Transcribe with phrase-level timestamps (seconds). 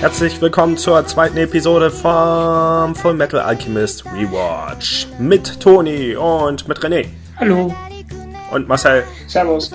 [0.00, 7.06] Herzlich willkommen zur zweiten Episode vom Full Metal Alchemist Rewatch mit Toni und mit René.
[7.36, 7.74] Hallo.
[8.52, 9.02] Und Marcel.
[9.26, 9.72] Servus.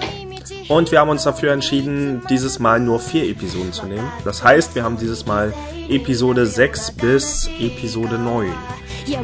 [0.70, 4.10] Und wir haben uns dafür entschieden, dieses Mal nur vier Episoden zu nehmen.
[4.24, 5.54] Das heißt, wir haben dieses Mal
[5.90, 8.54] Episode 6 bis Episode 9.
[9.06, 9.22] や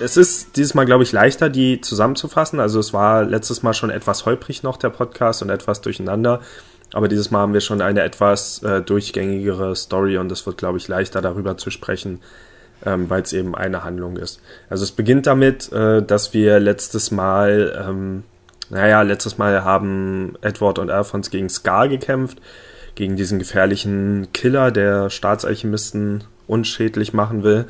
[0.00, 2.58] Es ist dieses Mal, glaube ich, leichter, die zusammenzufassen.
[2.58, 6.40] Also es war letztes Mal schon etwas holprig noch, der Podcast, und etwas durcheinander.
[6.94, 10.78] Aber dieses Mal haben wir schon eine etwas äh, durchgängigere Story und es wird, glaube
[10.78, 12.20] ich, leichter darüber zu sprechen,
[12.84, 14.40] ähm, weil es eben eine Handlung ist.
[14.70, 18.24] Also es beginnt damit, äh, dass wir letztes Mal, ähm,
[18.70, 22.38] naja, letztes Mal haben Edward und Alphonse gegen Scar gekämpft,
[22.94, 27.66] gegen diesen gefährlichen Killer, der Staatsalchemisten unschädlich machen will.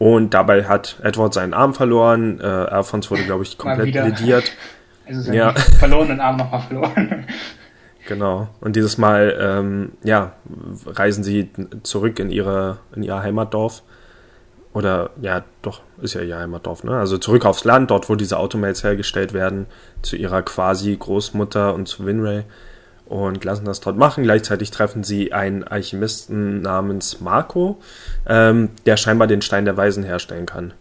[0.00, 2.40] Und dabei hat Edward seinen Arm verloren.
[2.40, 4.50] Äh, Alphonse wurde, glaube ich, komplett lediert.
[5.06, 5.52] Also ja.
[5.78, 7.26] verlorenen Arm nochmal verloren.
[8.08, 8.48] Genau.
[8.60, 10.32] Und dieses Mal, ähm, ja,
[10.84, 11.50] reisen sie
[11.84, 13.82] zurück in ihre, in ihr Heimatdorf.
[14.72, 16.98] Oder, ja, doch, ist ja ihr Heimatdorf, ne?
[16.98, 19.66] Also zurück aufs Land, dort, wo diese Automates hergestellt werden,
[20.02, 22.44] zu ihrer quasi Großmutter und zu Winray.
[23.10, 24.22] Und lassen das dort machen.
[24.22, 27.80] Gleichzeitig treffen sie einen Alchemisten namens Marco,
[28.24, 30.74] ähm, der scheinbar den Stein der Weisen herstellen kann.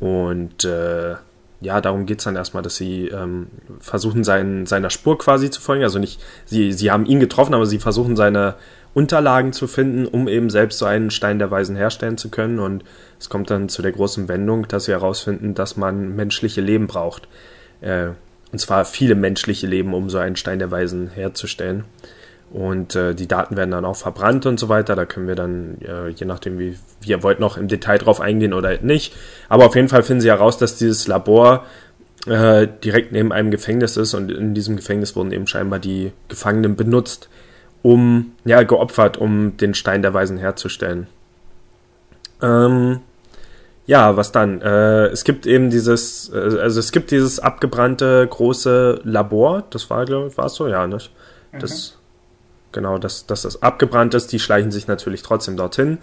[0.00, 1.14] Und äh,
[1.60, 3.46] ja, darum geht's dann erstmal, dass sie ähm,
[3.78, 5.84] versuchen, sein, seiner Spur quasi zu folgen.
[5.84, 8.56] Also nicht, sie, sie haben ihn getroffen, aber sie versuchen seine
[8.92, 12.58] Unterlagen zu finden, um eben selbst so einen Stein der Weisen herstellen zu können.
[12.58, 12.82] Und
[13.20, 17.28] es kommt dann zu der großen Wendung, dass sie herausfinden, dass man menschliche Leben braucht.
[17.80, 18.08] Äh,
[18.52, 21.84] und zwar viele menschliche Leben, um so einen Stein der Weisen herzustellen.
[22.52, 24.96] Und äh, die Daten werden dann auch verbrannt und so weiter.
[24.96, 28.20] Da können wir dann, äh, je nachdem, wie, wie ihr wollt, noch im Detail drauf
[28.20, 29.14] eingehen oder nicht.
[29.48, 31.64] Aber auf jeden Fall finden sie heraus, dass dieses Labor
[32.26, 36.74] äh, direkt neben einem Gefängnis ist und in diesem Gefängnis wurden eben scheinbar die Gefangenen
[36.74, 37.28] benutzt,
[37.82, 41.06] um, ja, geopfert, um den Stein der Weisen herzustellen.
[42.42, 43.00] Ähm,
[43.90, 44.60] ja, was dann?
[44.62, 50.04] Äh, es gibt eben dieses, äh, also es gibt dieses abgebrannte große Labor, das war,
[50.04, 51.10] glaube ich, war es so, ja, nicht?
[51.52, 52.00] Das, mhm
[52.72, 54.32] genau, dass, dass das abgebrannt ist.
[54.32, 55.98] Die schleichen sich natürlich trotzdem dorthin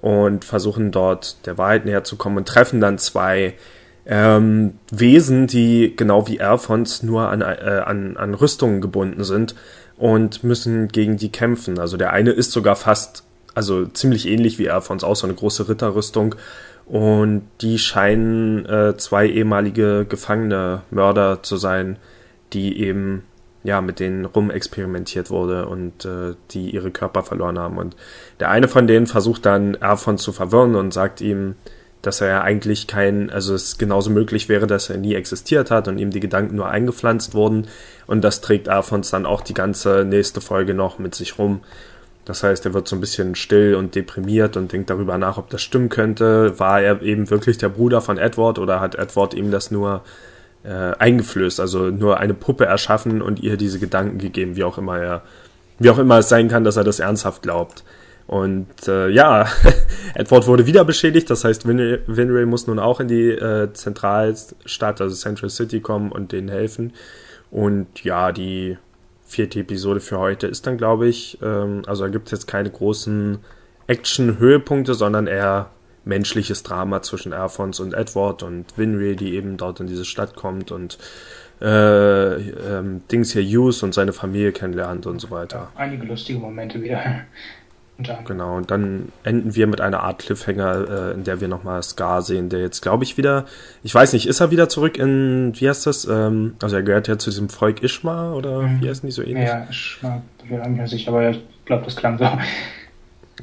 [0.00, 3.54] und versuchen dort der Wahrheit näher zu kommen und treffen dann zwei
[4.06, 9.54] ähm, Wesen, die genau wie Erfons nur an, äh, an, an Rüstungen gebunden sind
[9.96, 11.78] und müssen gegen die kämpfen.
[11.78, 13.24] Also der eine ist sogar fast,
[13.54, 16.34] also ziemlich ähnlich wie Erfons, auch so eine große Ritterrüstung.
[16.86, 21.96] Und die scheinen äh, zwei ehemalige Gefangene Mörder zu sein,
[22.52, 23.22] die eben
[23.64, 27.78] ja, mit denen rumexperimentiert wurde und äh, die ihre Körper verloren haben.
[27.78, 27.96] Und
[28.38, 31.54] der eine von denen versucht dann Erfon zu verwirren und sagt ihm,
[32.02, 35.88] dass er ja eigentlich kein, also es genauso möglich wäre, dass er nie existiert hat
[35.88, 37.66] und ihm die Gedanken nur eingepflanzt wurden.
[38.06, 41.62] Und das trägt Alphons dann auch die ganze nächste Folge noch mit sich rum.
[42.24, 45.50] Das heißt, er wird so ein bisschen still und deprimiert und denkt darüber nach, ob
[45.50, 46.58] das stimmen könnte.
[46.58, 50.02] War er eben wirklich der Bruder von Edward oder hat Edward ihm das nur
[50.64, 54.98] äh, eingeflößt, also nur eine Puppe erschaffen und ihr diese Gedanken gegeben, wie auch immer
[54.98, 55.22] er,
[55.78, 57.84] wie auch immer es sein kann, dass er das ernsthaft glaubt.
[58.26, 59.46] Und äh, ja,
[60.14, 65.02] Edward wurde wieder beschädigt, das heißt, Winray, Winray muss nun auch in die äh, Zentralstadt,
[65.02, 66.94] also Central City kommen und denen helfen.
[67.50, 68.78] Und ja, die
[69.34, 72.70] vierte Episode für heute ist dann, glaube ich, ähm, also da gibt es jetzt keine
[72.70, 73.38] großen
[73.86, 75.70] Action-Höhepunkte, sondern eher
[76.04, 80.70] menschliches Drama zwischen Alphonse und Edward und Winry, die eben dort in diese Stadt kommt
[80.70, 80.98] und
[81.60, 85.70] äh, ähm, Dings hier Hughes und seine Familie kennenlernt und so weiter.
[85.74, 87.00] Einige lustige Momente wieder.
[87.96, 92.22] Genau, und dann enden wir mit einer Art Cliffhanger, äh, in der wir nochmal Scar
[92.22, 93.44] sehen, der jetzt, glaube ich, wieder,
[93.84, 96.04] ich weiß nicht, ist er wieder zurück in, wie heißt das?
[96.04, 98.82] Ähm, also er gehört ja zu diesem Volk Ishma oder mhm.
[98.82, 99.46] wie heißen die so ähnlich?
[99.46, 102.28] Ja, Ishma, ich bin mir sicher, aber ich glaube, das klang so.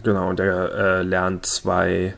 [0.03, 2.15] Genau, und er äh, lernt zwei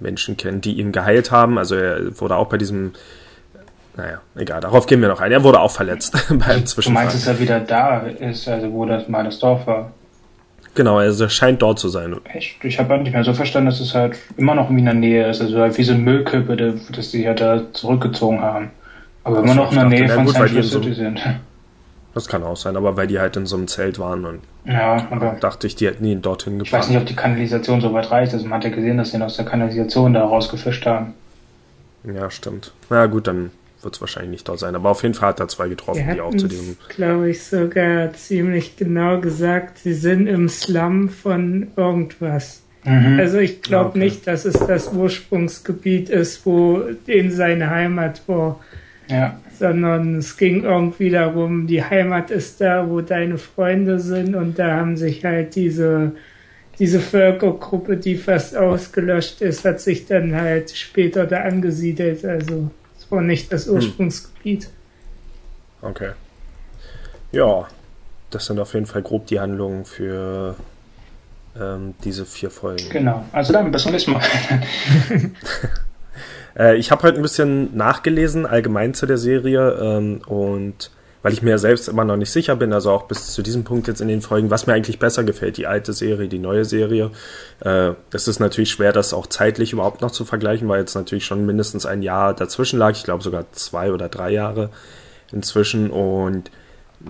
[0.00, 1.58] Menschen kennen, die ihn geheilt haben.
[1.58, 2.92] Also er wurde auch bei diesem,
[3.96, 5.32] naja, egal, darauf gehen wir noch ein.
[5.32, 7.04] Er wurde auch verletzt beim Zwischenfall.
[7.04, 9.92] Du meinst, dass er wieder da ist, also wo das mal das Dorf war?
[10.74, 12.16] Genau, also er scheint dort zu sein.
[12.32, 12.64] Echt?
[12.64, 15.28] Ich habe halt nicht mehr so verstanden, dass es halt immer noch in der Nähe
[15.28, 15.40] ist.
[15.42, 18.70] Also halt wie so ein Müllkippe, das sie halt da zurückgezogen haben.
[19.24, 21.20] Aber immer noch in der Nähe von Central City sind.
[22.14, 25.06] Das kann auch sein, aber weil die halt in so einem Zelt waren und Ja,
[25.10, 26.88] aber dachte ich, die hätten ihn dorthin ich weiß gebracht.
[26.90, 28.34] nicht, ob die Kanalisation so weit reicht.
[28.34, 31.14] Also man hat ja gesehen, dass sie ihn aus der Kanalisation da rausgefischt haben.
[32.04, 32.72] Ja, stimmt.
[32.90, 33.50] Na gut, dann
[33.84, 34.74] wird es wahrscheinlich nicht dort sein.
[34.74, 36.76] Aber auf jeden Fall hat er zwei getroffen, die auch zu diesem.
[36.88, 42.62] glaube ich, sogar ziemlich genau gesagt, sie sind im Slum von irgendwas.
[42.84, 43.18] Mhm.
[43.20, 43.98] Also ich glaube Okay.
[44.00, 48.58] nicht, dass es das Ursprungsgebiet ist, wo in seine Heimat war,
[49.08, 49.38] ja.
[49.58, 54.76] sondern es ging irgendwie darum, die Heimat ist da, wo deine Freunde sind und da
[54.76, 56.12] haben sich halt diese
[56.78, 62.24] diese Völkergruppe, die fast ausgelöscht ist, hat sich dann halt später da angesiedelt.
[62.24, 62.70] Also
[63.12, 64.68] war nicht das Ursprungsgebiet.
[65.82, 66.12] Okay.
[67.30, 67.68] Ja,
[68.30, 70.56] das sind auf jeden Fall grob die Handlungen für
[71.58, 72.88] ähm, diese vier Folgen.
[72.90, 73.24] Genau.
[73.32, 74.22] Also dann, bis zum nächsten Mal.
[76.54, 80.90] Äh, ich habe heute ein bisschen nachgelesen, allgemein zu der Serie, ähm, und
[81.22, 83.88] weil ich mir selbst immer noch nicht sicher bin, also auch bis zu diesem Punkt
[83.88, 87.10] jetzt in den Folgen, was mir eigentlich besser gefällt, die alte Serie, die neue Serie.
[87.60, 91.24] Äh, das ist natürlich schwer, das auch zeitlich überhaupt noch zu vergleichen, weil jetzt natürlich
[91.24, 94.70] schon mindestens ein Jahr dazwischen lag, ich glaube sogar zwei oder drei Jahre
[95.32, 95.90] inzwischen.
[95.90, 96.50] Und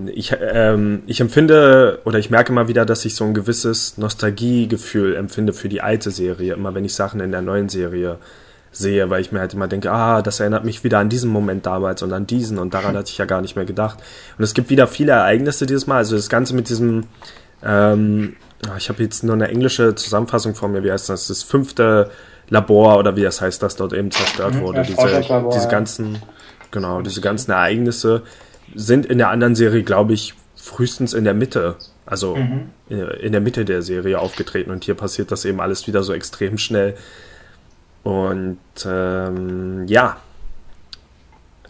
[0.06, 5.16] ich, ähm, ich empfinde oder ich merke mal wieder, dass ich so ein gewisses Nostalgiegefühl
[5.16, 8.18] empfinde für die alte Serie, immer wenn ich Sachen in der neuen Serie
[8.72, 11.66] sehe, weil ich mir halt immer denke, ah, das erinnert mich wieder an diesen Moment
[11.66, 13.98] damals und an diesen und daran hatte ich ja gar nicht mehr gedacht.
[14.38, 17.04] Und es gibt wieder viele Ereignisse dieses Mal, also das Ganze mit diesem,
[17.62, 18.36] ähm,
[18.66, 22.10] ah, ich habe jetzt nur eine englische Zusammenfassung vor mir, wie heißt das, das fünfte
[22.48, 25.20] Labor oder wie das heißt, das dort eben zerstört Mhm, wurde, das diese,
[25.52, 25.70] diese ja.
[25.70, 26.22] ganzen,
[26.70, 28.22] genau, diese ganzen Ereignisse
[28.74, 31.76] sind in der anderen Serie, glaube ich, frühestens in der Mitte,
[32.06, 32.70] also Mhm.
[32.88, 36.12] in, in der Mitte der Serie aufgetreten und hier passiert das eben alles wieder so
[36.12, 36.94] extrem schnell.
[38.02, 40.16] Und ähm, ja,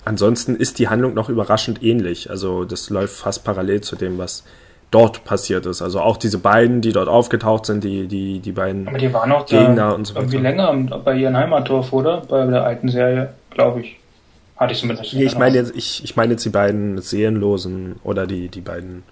[0.05, 2.31] ansonsten ist die Handlung noch überraschend ähnlich.
[2.31, 4.44] Also das läuft fast parallel zu dem, was
[4.90, 5.82] dort passiert ist.
[5.82, 9.32] Also auch diese beiden, die dort aufgetaucht sind, die, die, die beiden Aber die waren
[9.32, 10.73] auch Gegner da und so irgendwie länger
[11.05, 12.23] bei ihrem Heimatdorf, oder?
[12.29, 13.96] Bei der alten Serie, glaube ich.
[14.56, 15.12] Hatte ich zumindest.
[15.14, 19.02] Nee, ich meine jetzt, ich, ich meine jetzt die beiden Seelenlosen oder die, die beiden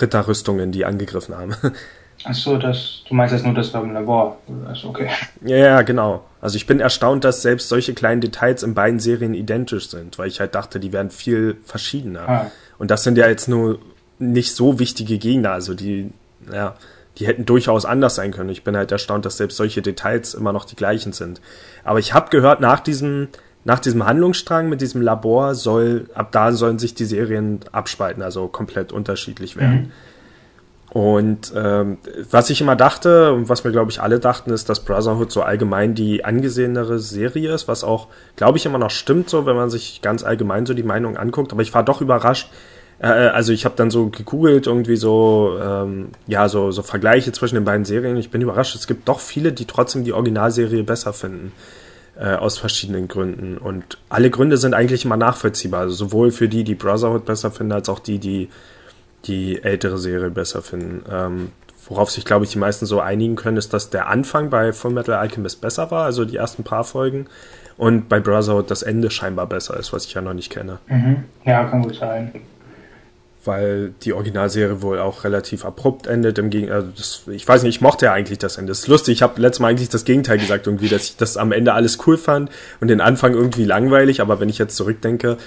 [0.00, 1.54] Ritterrüstungen, die angegriffen haben.
[2.24, 4.38] Ach so, das, du meinst jetzt nur das beim Labor.
[4.66, 5.08] Also, okay.
[5.44, 6.22] Ja, ja, genau.
[6.42, 10.26] Also ich bin erstaunt, dass selbst solche kleinen Details in beiden Serien identisch sind, weil
[10.26, 12.28] ich halt dachte, die wären viel verschiedener.
[12.28, 12.50] Ah.
[12.78, 13.78] Und das sind ja jetzt nur
[14.18, 16.10] nicht so wichtige Gegner, also die,
[16.52, 16.74] ja,
[17.18, 18.50] die hätten durchaus anders sein können.
[18.50, 21.40] Ich bin halt erstaunt, dass selbst solche Details immer noch die gleichen sind.
[21.84, 23.28] Aber ich habe gehört, nach diesem,
[23.64, 28.48] nach diesem Handlungsstrang mit diesem Labor soll, ab da sollen sich die Serien abspalten, also
[28.48, 29.92] komplett unterschiedlich werden.
[30.92, 31.96] Und ähm,
[32.30, 35.40] was ich immer dachte und was mir, glaube ich, alle dachten, ist, dass Brotherhood so
[35.40, 39.70] allgemein die angesehenere Serie ist, was auch, glaube ich, immer noch stimmt, so wenn man
[39.70, 41.52] sich ganz allgemein so die Meinung anguckt.
[41.52, 42.50] Aber ich war doch überrascht.
[42.98, 47.54] Äh, also ich habe dann so gegoogelt, irgendwie so, ähm, ja, so, so Vergleiche zwischen
[47.54, 48.18] den beiden Serien.
[48.18, 51.52] Ich bin überrascht, es gibt doch viele, die trotzdem die Originalserie besser finden.
[52.14, 53.56] Äh, aus verschiedenen Gründen.
[53.56, 55.80] Und alle Gründe sind eigentlich immer nachvollziehbar.
[55.80, 58.50] Also sowohl für die, die Brotherhood besser finden, als auch die, die
[59.24, 61.04] die ältere Serie besser finden.
[61.10, 61.52] Ähm,
[61.88, 64.92] worauf sich, glaube ich, die meisten so einigen können, ist, dass der Anfang bei Full
[64.92, 67.26] Metal Alchemist besser war, also die ersten paar Folgen,
[67.76, 70.78] und bei Brotherhood das Ende scheinbar besser ist, was ich ja noch nicht kenne.
[70.88, 71.24] Mhm.
[71.44, 72.32] Ja, kann gut sein.
[73.44, 76.38] Weil die Originalserie wohl auch relativ abrupt endet.
[76.38, 76.88] Im Gegen also
[77.30, 78.70] ich weiß nicht, ich mochte ja eigentlich das Ende.
[78.70, 81.36] Das ist lustig, ich habe letztes Mal eigentlich das Gegenteil gesagt, irgendwie, dass ich das
[81.36, 85.38] am Ende alles cool fand und den Anfang irgendwie langweilig, aber wenn ich jetzt zurückdenke,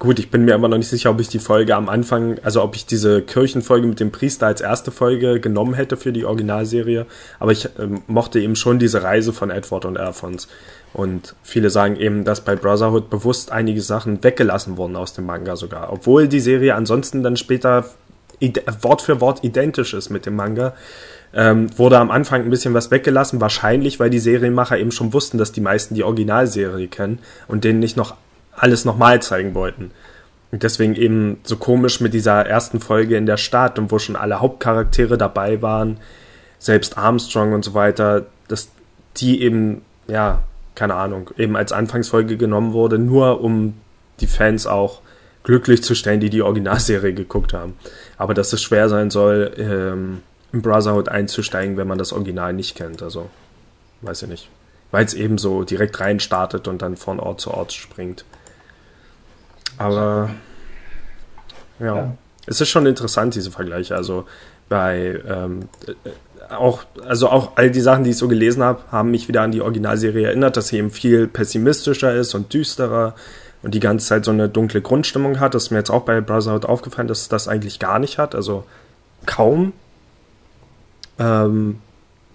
[0.00, 2.62] Gut, ich bin mir immer noch nicht sicher, ob ich die Folge am Anfang, also
[2.62, 7.06] ob ich diese Kirchenfolge mit dem Priester als erste Folge genommen hätte für die Originalserie.
[7.38, 10.48] Aber ich ähm, mochte eben schon diese Reise von Edward und Alphonse.
[10.92, 15.54] Und viele sagen eben, dass bei Brotherhood bewusst einige Sachen weggelassen wurden aus dem Manga
[15.54, 15.92] sogar.
[15.92, 17.84] Obwohl die Serie ansonsten dann später
[18.82, 20.74] Wort für Wort identisch ist mit dem Manga.
[21.32, 25.38] Ähm, wurde am Anfang ein bisschen was weggelassen, wahrscheinlich, weil die Serienmacher eben schon wussten,
[25.38, 28.14] dass die meisten die Originalserie kennen und denen nicht noch
[28.56, 29.90] alles nochmal zeigen wollten.
[30.52, 34.16] Und deswegen eben so komisch mit dieser ersten Folge in der Stadt und wo schon
[34.16, 35.98] alle Hauptcharaktere dabei waren,
[36.58, 38.68] selbst Armstrong und so weiter, dass
[39.16, 40.42] die eben, ja,
[40.74, 43.74] keine Ahnung, eben als Anfangsfolge genommen wurde, nur um
[44.20, 45.00] die Fans auch
[45.42, 47.76] glücklich zu stellen, die die Originalserie geguckt haben.
[48.16, 52.76] Aber dass es schwer sein soll, ähm, im Brotherhood einzusteigen, wenn man das Original nicht
[52.76, 53.02] kennt.
[53.02, 53.28] Also,
[54.02, 54.48] weiß ich nicht.
[54.90, 58.24] Weil es eben so direkt rein startet und dann von Ort zu Ort springt.
[59.78, 60.30] Aber
[61.78, 62.16] ja, Ja.
[62.46, 63.96] es ist schon interessant, diese Vergleiche.
[63.96, 64.26] Also
[64.68, 69.10] bei ähm, äh, auch, also auch all die Sachen, die ich so gelesen habe, haben
[69.10, 73.14] mich wieder an die Originalserie erinnert, dass sie eben viel pessimistischer ist und düsterer,
[73.64, 75.54] und die ganze Zeit so eine dunkle Grundstimmung hat.
[75.54, 78.34] Das ist mir jetzt auch bei Brotherhood aufgefallen, dass es das eigentlich gar nicht hat,
[78.34, 78.64] also
[79.24, 79.72] kaum.
[81.18, 81.80] Ähm,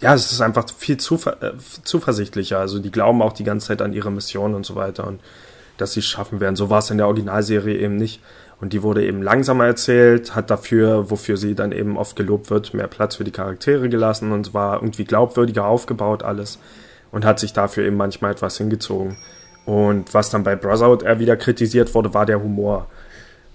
[0.01, 1.51] ja, es ist einfach viel zuver äh,
[1.83, 2.57] zuversichtlicher.
[2.57, 5.19] Also die glauben auch die ganze Zeit an ihre Mission und so weiter und
[5.81, 6.55] dass sie es schaffen werden.
[6.55, 8.21] So war es in der Originalserie eben nicht.
[8.61, 12.73] Und die wurde eben langsamer erzählt, hat dafür, wofür sie dann eben oft gelobt wird,
[12.73, 16.59] mehr Platz für die Charaktere gelassen und war irgendwie glaubwürdiger aufgebaut alles
[17.11, 19.17] und hat sich dafür eben manchmal etwas hingezogen.
[19.65, 22.87] Und was dann bei Brotherhood eher wieder kritisiert wurde, war der Humor.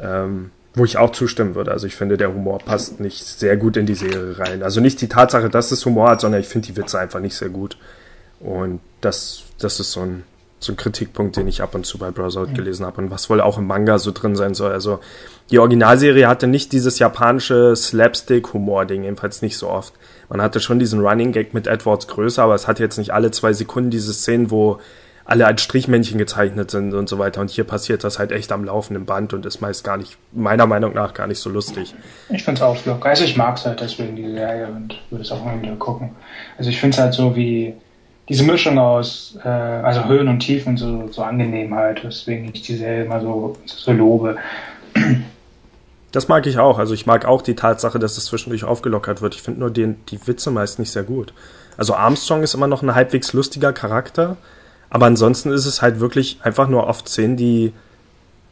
[0.01, 1.71] Ähm, wo ich auch zustimmen würde.
[1.71, 4.63] Also ich finde, der Humor passt nicht sehr gut in die Serie rein.
[4.63, 7.37] Also nicht die Tatsache, dass es Humor hat, sondern ich finde die Witze einfach nicht
[7.37, 7.79] sehr gut.
[8.41, 10.25] Und das, das ist so ein,
[10.65, 12.55] so ein Kritikpunkt, den ich ab und zu bei Brotherhood mhm.
[12.55, 14.73] gelesen habe und was wohl auch im Manga so drin sein soll.
[14.73, 15.01] Also
[15.51, 19.93] die Originalserie hatte nicht dieses japanische Slapstick-Humor-Ding, jedenfalls nicht so oft.
[20.29, 23.31] Man hatte schon diesen Running Gag mit Edwards Größe, aber es hatte jetzt nicht alle
[23.31, 24.81] zwei Sekunden diese Szenen, wo
[25.27, 27.41] alle als Strichmännchen gezeichnet sind und so weiter.
[27.41, 30.67] Und hier passiert das halt echt am laufenden Band und ist meist gar nicht, meiner
[30.67, 31.95] Meinung nach, gar nicht so lustig.
[32.29, 33.09] Ich finde es auch locker.
[33.09, 36.11] Also ich mag es halt deswegen, die Serie, und würde es auch mal wieder gucken.
[36.59, 37.75] Also ich finde es halt so wie
[38.29, 42.77] diese Mischung aus, äh, also Höhen und Tiefen so, so angenehm halt, weswegen ich die
[42.77, 44.37] Serie immer so, so lobe.
[46.13, 46.79] Das mag ich auch.
[46.79, 49.35] Also ich mag auch die Tatsache, dass es zwischendurch aufgelockert wird.
[49.35, 51.35] Ich finde nur den, die Witze meist nicht sehr gut.
[51.77, 54.37] Also Armstrong ist immer noch ein halbwegs lustiger Charakter,
[54.91, 57.73] aber ansonsten ist es halt wirklich einfach nur oft Szenen, die,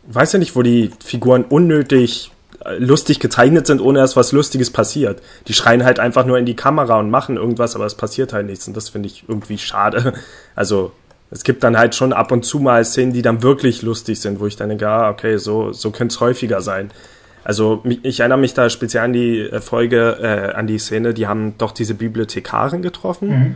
[0.08, 2.32] weiß ja nicht, wo die Figuren unnötig
[2.78, 5.20] lustig gezeichnet sind, ohne dass was Lustiges passiert.
[5.48, 8.46] Die schreien halt einfach nur in die Kamera und machen irgendwas, aber es passiert halt
[8.46, 10.14] nichts und das finde ich irgendwie schade.
[10.54, 10.92] Also
[11.30, 14.38] es gibt dann halt schon ab und zu mal Szenen, die dann wirklich lustig sind,
[14.38, 16.90] wo ich dann denke, ah, okay, so, so könnte es häufiger sein.
[17.42, 21.26] Also ich erinnere mich da speziell an die äh, Folge, äh, an die Szene, die
[21.26, 23.28] haben doch diese Bibliothekarin getroffen.
[23.28, 23.54] Mhm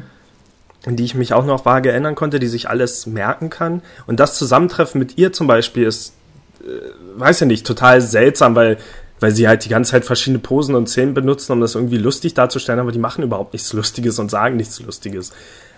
[0.86, 3.82] an die ich mich auch noch vage erinnern konnte, die sich alles merken kann.
[4.06, 6.14] Und das Zusammentreffen mit ihr zum Beispiel ist,
[7.16, 8.78] weiß ja nicht, total seltsam, weil,
[9.20, 12.34] weil sie halt die ganze Zeit verschiedene Posen und Szenen benutzen, um das irgendwie lustig
[12.34, 15.32] darzustellen, aber die machen überhaupt nichts Lustiges und sagen nichts Lustiges.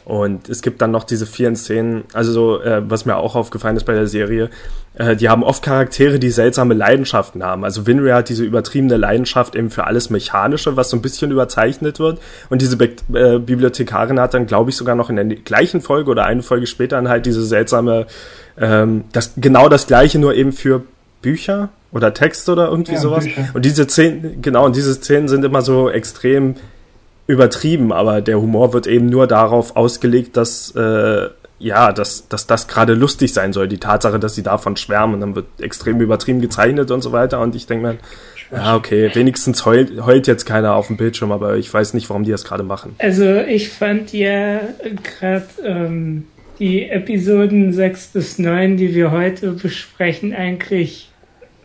[0.08, 3.76] Und es gibt dann noch diese vielen Szenen, also so, äh, was mir auch aufgefallen
[3.76, 4.48] ist bei der Serie,
[4.94, 7.62] äh, die haben oft Charaktere, die seltsame Leidenschaften haben.
[7.62, 11.98] Also Winry hat diese übertriebene Leidenschaft eben für alles Mechanische, was so ein bisschen überzeichnet
[12.00, 12.20] wird.
[12.48, 16.10] Und diese Be äh, Bibliothekarin hat dann, glaube ich, sogar noch in der gleichen Folge
[16.10, 18.06] oder eine Folge später dann halt diese seltsame,
[18.60, 20.82] ähm, das genau das gleiche, nur eben für
[21.22, 23.24] Bücher oder Texte oder irgendwie ja, sowas.
[23.24, 23.48] Bücher.
[23.54, 26.56] Und diese Szenen, genau, und diese Szenen sind immer so extrem
[27.26, 31.28] übertrieben, aber der Humor wird eben nur darauf ausgelegt, dass äh,
[31.60, 33.68] ja, dass, dass das gerade lustig sein soll.
[33.68, 37.40] Die Tatsache, dass sie davon schwärmen, und dann wird extrem übertrieben gezeichnet und so weiter.
[37.40, 37.98] Und ich denke mir,
[38.52, 42.24] ja, okay, wenigstens heult, heult jetzt keiner auf dem Bildschirm, aber ich weiß nicht, warum
[42.24, 42.94] die das gerade machen.
[42.98, 44.60] Also ich fand ja
[45.02, 46.26] gerade ähm,
[46.58, 51.08] die Episoden 6 bis 9, die wir heute besprechen, eigentlich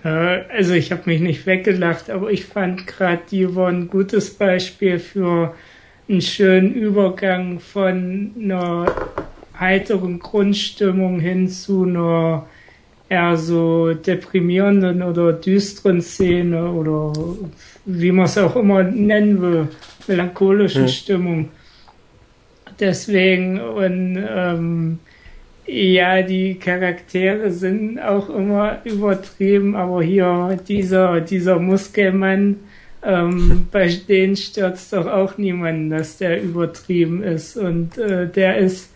[0.04, 5.00] also ich habe mich nicht weggelacht, aber ich fand gerade, die war ein gutes Beispiel
[5.00, 5.56] für
[6.10, 8.86] einen schönen Übergang von einer
[9.58, 12.48] heiteren Grundstimmung hin zu einer
[13.08, 17.14] eher so deprimierenden oder düsteren Szene oder
[17.86, 19.68] wie man es auch immer nennen will,
[20.08, 20.90] melancholischen hm.
[20.90, 21.50] Stimmung.
[22.80, 25.00] Deswegen und ähm,
[25.66, 32.60] ja, die Charaktere sind auch immer übertrieben, aber hier dieser, dieser Muskelmann,
[33.04, 37.56] ähm, bei denen stört doch auch niemanden, dass der übertrieben ist.
[37.56, 38.92] Und äh, der ist,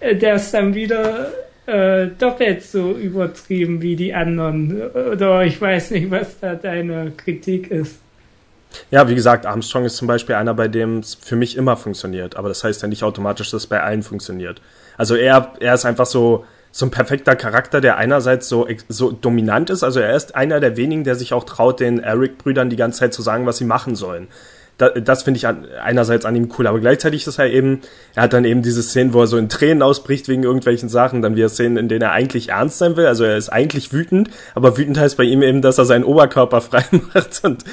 [0.00, 1.30] äh, der ist dann wieder
[1.66, 4.90] äh, doppelt so übertrieben wie die anderen.
[4.92, 8.00] Oder ich weiß nicht, was da deine Kritik ist.
[8.90, 12.36] Ja, wie gesagt, Armstrong ist zum Beispiel einer, bei dem es für mich immer funktioniert.
[12.36, 14.60] Aber das heißt ja nicht automatisch, dass es bei allen funktioniert.
[14.96, 19.70] Also er, er ist einfach so, so ein perfekter Charakter, der einerseits so, so dominant
[19.70, 19.82] ist.
[19.82, 23.14] Also er ist einer der wenigen, der sich auch traut, den Eric-Brüdern die ganze Zeit
[23.14, 24.28] zu sagen, was sie machen sollen
[24.90, 27.80] das, finde ich einerseits an ihm cool, aber gleichzeitig ist er eben,
[28.14, 31.22] er hat dann eben diese Szenen, wo er so in Tränen ausbricht wegen irgendwelchen Sachen,
[31.22, 34.30] dann wieder Szenen, in denen er eigentlich ernst sein will, also er ist eigentlich wütend,
[34.54, 36.84] aber wütend heißt bei ihm eben, dass er seinen Oberkörper frei
[37.14, 37.64] macht und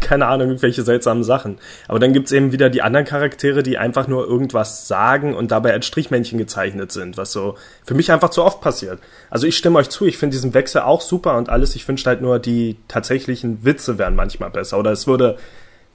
[0.00, 1.58] keine Ahnung, irgendwelche seltsamen Sachen.
[1.86, 5.72] Aber dann gibt's eben wieder die anderen Charaktere, die einfach nur irgendwas sagen und dabei
[5.72, 8.98] als Strichmännchen gezeichnet sind, was so für mich einfach zu oft passiert.
[9.30, 12.10] Also ich stimme euch zu, ich finde diesen Wechsel auch super und alles, ich wünschte
[12.10, 15.38] halt nur, die tatsächlichen Witze wären manchmal besser oder es würde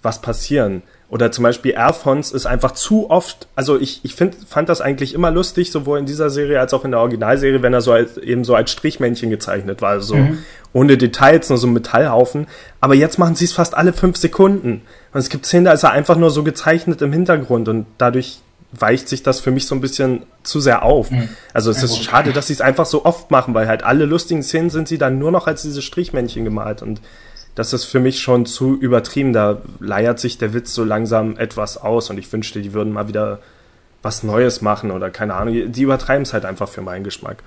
[0.04, 0.84] was passieren.
[1.10, 5.14] Oder zum Beispiel Alphonse ist einfach zu oft, also ich, ich find, fand das eigentlich
[5.14, 8.18] immer lustig, sowohl in dieser Serie als auch in der Originalserie, wenn er so als,
[8.18, 10.40] eben so als Strichmännchen gezeichnet war, also mhm.
[10.74, 12.48] ohne Details, nur so ein Metallhaufen.
[12.82, 14.82] Aber jetzt machen sie es fast alle fünf Sekunden.
[15.14, 18.40] Und es gibt Szenen, da ist er einfach nur so gezeichnet im Hintergrund und dadurch
[18.72, 21.12] weicht sich das für mich so ein bisschen zu sehr auf.
[21.12, 21.30] Mhm.
[21.54, 24.42] Also es ist schade, dass sie es einfach so oft machen, weil halt alle lustigen
[24.42, 27.02] Szenen sind sie dann nur noch als diese Strichmännchen gemalt und
[27.56, 29.34] das ist für mich schon zu übertrieben.
[29.34, 33.08] Da leiert sich der Witz so langsam etwas aus und ich wünschte, die würden mal
[33.08, 33.40] wieder
[34.02, 35.72] was Neues machen oder keine Ahnung.
[35.72, 37.44] Die übertreiben es halt einfach für meinen Geschmack.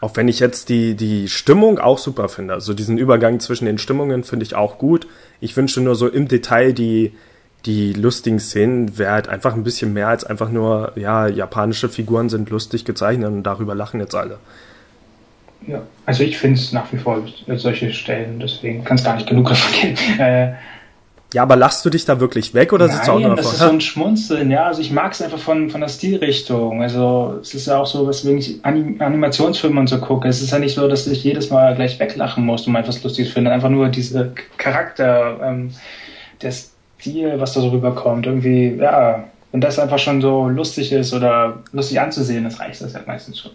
[0.00, 2.54] Auch wenn ich jetzt die, die Stimmung auch super finde.
[2.54, 5.06] Also diesen Übergang zwischen den Stimmungen finde ich auch gut.
[5.40, 7.12] Ich wünschte nur so im Detail die,
[7.66, 12.28] die lustigen Szenen wäre halt einfach ein bisschen mehr als einfach nur, ja, japanische Figuren
[12.28, 14.38] sind lustig gezeichnet und darüber lachen jetzt alle.
[15.66, 17.22] Ja, also ich finde es nach wie vor
[17.56, 19.96] solche Stellen, deswegen kann es gar nicht genug davon geben.
[20.18, 20.52] Äh,
[21.34, 23.60] ja, aber lachst du dich da wirklich weg oder sitzt du auch noch das ist
[23.60, 24.66] so ein Schmunzeln, ja.
[24.66, 26.82] Also ich mag es einfach von, von der Stilrichtung.
[26.82, 30.28] Also es ist ja auch so, weswegen ich Anim Animationsfilme und so gucke.
[30.28, 33.30] Es ist ja nicht so, dass ich jedes Mal gleich weglachen muss, um etwas Lustiges
[33.30, 33.50] zu finden.
[33.50, 35.70] Einfach nur diese Charakter, ähm,
[36.42, 38.26] der Stil, was da so rüberkommt.
[38.26, 42.92] Irgendwie, ja, wenn das einfach schon so lustig ist oder lustig anzusehen ist, reicht das
[42.92, 43.52] ja meistens schon.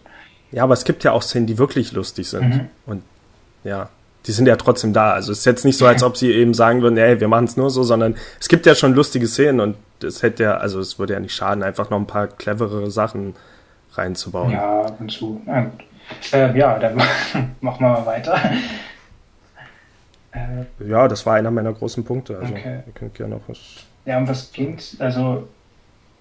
[0.52, 2.50] Ja, aber es gibt ja auch Szenen, die wirklich lustig sind.
[2.50, 2.70] Mhm.
[2.86, 3.04] Und
[3.64, 3.90] ja,
[4.26, 5.12] die sind ja trotzdem da.
[5.12, 7.46] Also es ist jetzt nicht so, als ob sie eben sagen würden, ey, wir machen
[7.46, 10.80] es nur so, sondern es gibt ja schon lustige Szenen und es hätte ja, also
[10.80, 13.36] es würde ja nicht schaden, einfach noch ein paar cleverere Sachen
[13.94, 14.52] reinzubauen.
[14.52, 15.42] Ja, und zu.
[16.32, 16.96] Äh, ja dann
[17.62, 18.40] machen wir mal weiter.
[20.32, 22.38] Äh, ja, das war einer meiner großen Punkte.
[22.38, 22.84] Also okay.
[22.86, 23.60] ihr könnt gerne noch was.
[24.06, 25.48] Ja, und was klingt, also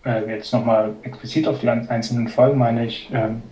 [0.05, 3.43] äh, jetzt nochmal explizit auf die einzelnen Folgen meine ich, ähm,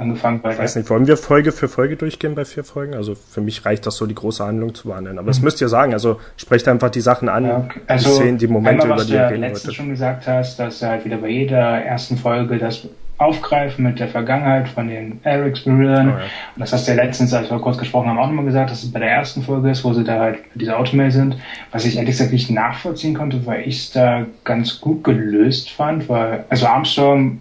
[0.00, 0.52] angefangen bei.
[0.52, 2.94] Ich weiß nicht, wollen wir Folge für Folge durchgehen bei vier Folgen?
[2.94, 5.18] Also für mich reicht das so, die große Handlung zu behandeln.
[5.18, 5.28] Aber mhm.
[5.28, 5.92] das müsst ihr sagen.
[5.92, 7.80] Also sprecht einfach die Sachen an, ja, okay.
[7.86, 9.54] also, die Szenen, die Momente, einmal, über die ihr reden wolltet.
[9.56, 12.88] Was du schon gesagt hast, dass er halt wieder bei jeder ersten Folge das
[13.20, 16.08] aufgreifen mit der Vergangenheit von den Erics-Brüdern.
[16.08, 16.24] Oh, ja.
[16.56, 18.82] Und das hast du ja letztens, als wir kurz gesprochen haben, auch nochmal gesagt, dass
[18.82, 21.36] es bei der ersten Folge ist, wo sie da halt mit dieser Automail sind.
[21.70, 26.08] Was ich ehrlich gesagt nicht nachvollziehen konnte, weil ich es da ganz gut gelöst fand,
[26.08, 27.40] weil, also Armstrong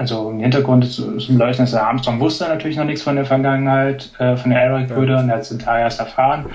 [0.00, 4.34] also im Hintergrund zum Leuchten ist, Armstrong wusste natürlich noch nichts von der Vergangenheit, äh,
[4.34, 6.46] von den Eric-Brüdern, er hat es da erst erfahren.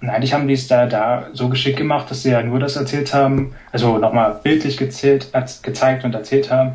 [0.00, 2.74] Und eigentlich haben die es da, da so geschickt gemacht, dass sie ja nur das
[2.74, 5.28] erzählt haben, also nochmal bildlich gezählt,
[5.62, 6.72] gezeigt und erzählt haben,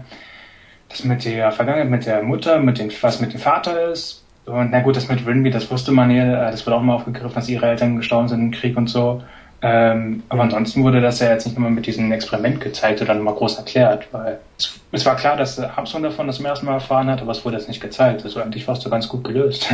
[0.87, 4.23] das mit der Vergangenheit, mit der Mutter, mit dem, was mit dem Vater ist.
[4.45, 7.35] Und na gut, das mit Rinby, das wusste man ja, das wird auch mal aufgegriffen,
[7.35, 9.21] dass ihre Eltern gestorben sind im Krieg und so.
[9.61, 13.33] Ähm, aber ansonsten wurde das ja jetzt nicht nur mit diesem Experiment gezeigt oder nochmal
[13.33, 17.09] groß erklärt, weil es, es, war klar, dass Armstrong davon das zum ersten Mal erfahren
[17.09, 18.23] hat, aber es wurde jetzt nicht gezeigt.
[18.23, 19.67] Also eigentlich war es so ganz gut gelöst.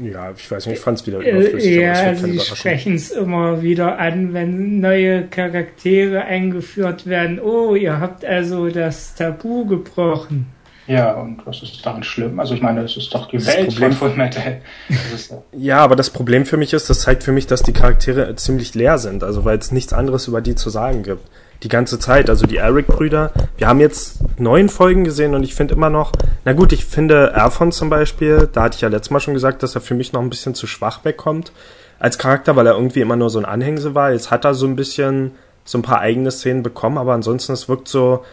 [0.00, 1.72] Ja, ich weiß nicht, ich fand es wieder überflüssig.
[1.72, 7.38] Äh, ja, sie sprechen es immer wieder an, wenn neue Charaktere eingeführt werden.
[7.40, 10.46] Oh, ihr habt also das Tabu gebrochen.
[10.86, 12.40] Ja, und was ist daran schlimm?
[12.40, 14.60] Also ich meine, es ist doch die das Welt Problem von Fullmetal.
[15.52, 18.74] ja, aber das Problem für mich ist, das zeigt für mich, dass die Charaktere ziemlich
[18.74, 21.22] leer sind, also weil es nichts anderes über die zu sagen gibt.
[21.62, 23.30] Die ganze Zeit, also die Eric-Brüder.
[23.56, 26.10] Wir haben jetzt neun Folgen gesehen und ich finde immer noch,
[26.44, 29.62] na gut, ich finde Erfon zum Beispiel, da hatte ich ja letztes Mal schon gesagt,
[29.62, 31.52] dass er für mich noch ein bisschen zu schwach wegkommt
[32.00, 34.10] als Charakter, weil er irgendwie immer nur so ein Anhängsel war.
[34.10, 35.30] Jetzt hat er so ein bisschen
[35.64, 38.24] so ein paar eigene Szenen bekommen, aber ansonsten es wirkt so,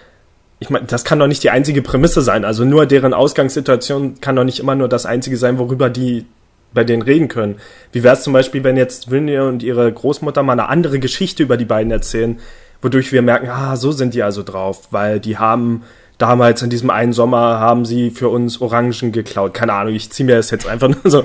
[0.59, 2.43] ich meine, das kann doch nicht die einzige Prämisse sein.
[2.43, 6.25] Also nur deren Ausgangssituation kann doch nicht immer nur das einzige sein, worüber die
[6.73, 7.55] bei denen reden können.
[7.91, 11.43] Wie wäre es zum Beispiel, wenn jetzt Vinny und ihre Großmutter mal eine andere Geschichte
[11.43, 12.39] über die beiden erzählen,
[12.81, 15.83] wodurch wir merken, ah, so sind die also drauf, weil die haben
[16.17, 19.53] damals in diesem einen Sommer haben sie für uns Orangen geklaut.
[19.53, 21.23] Keine Ahnung, ich ziehe mir das jetzt einfach nur so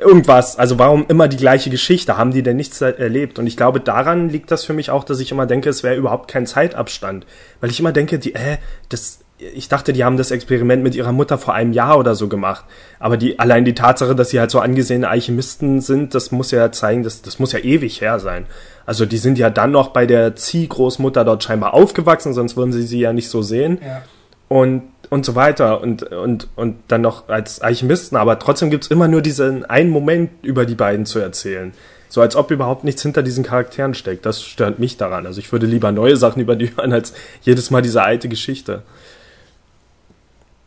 [0.00, 0.58] irgendwas.
[0.58, 2.16] Also warum immer die gleiche Geschichte?
[2.16, 3.38] Haben die denn nichts erlebt?
[3.38, 5.96] Und ich glaube, daran liegt das für mich auch, dass ich immer denke, es wäre
[5.96, 7.26] überhaupt kein Zeitabstand.
[7.60, 11.12] Weil ich immer denke, die, äh, das, ich dachte, die haben das Experiment mit ihrer
[11.12, 12.64] Mutter vor einem Jahr oder so gemacht.
[12.98, 16.70] Aber die, allein die Tatsache, dass sie halt so angesehene Alchemisten sind, das muss ja
[16.72, 18.46] zeigen, dass, das muss ja ewig her sein.
[18.86, 22.82] Also die sind ja dann noch bei der Ziehgroßmutter dort scheinbar aufgewachsen, sonst würden sie
[22.82, 23.78] sie ja nicht so sehen.
[23.82, 24.02] Ja.
[24.48, 29.08] Und und so weiter und, und, und dann noch als Alchemisten, aber trotzdem gibt's immer
[29.08, 31.72] nur diesen einen Moment über die beiden zu erzählen.
[32.08, 34.24] So als ob überhaupt nichts hinter diesen Charakteren steckt.
[34.24, 35.26] Das stört mich daran.
[35.26, 37.12] Also ich würde lieber neue Sachen über die hören, als
[37.42, 38.82] jedes Mal diese alte Geschichte.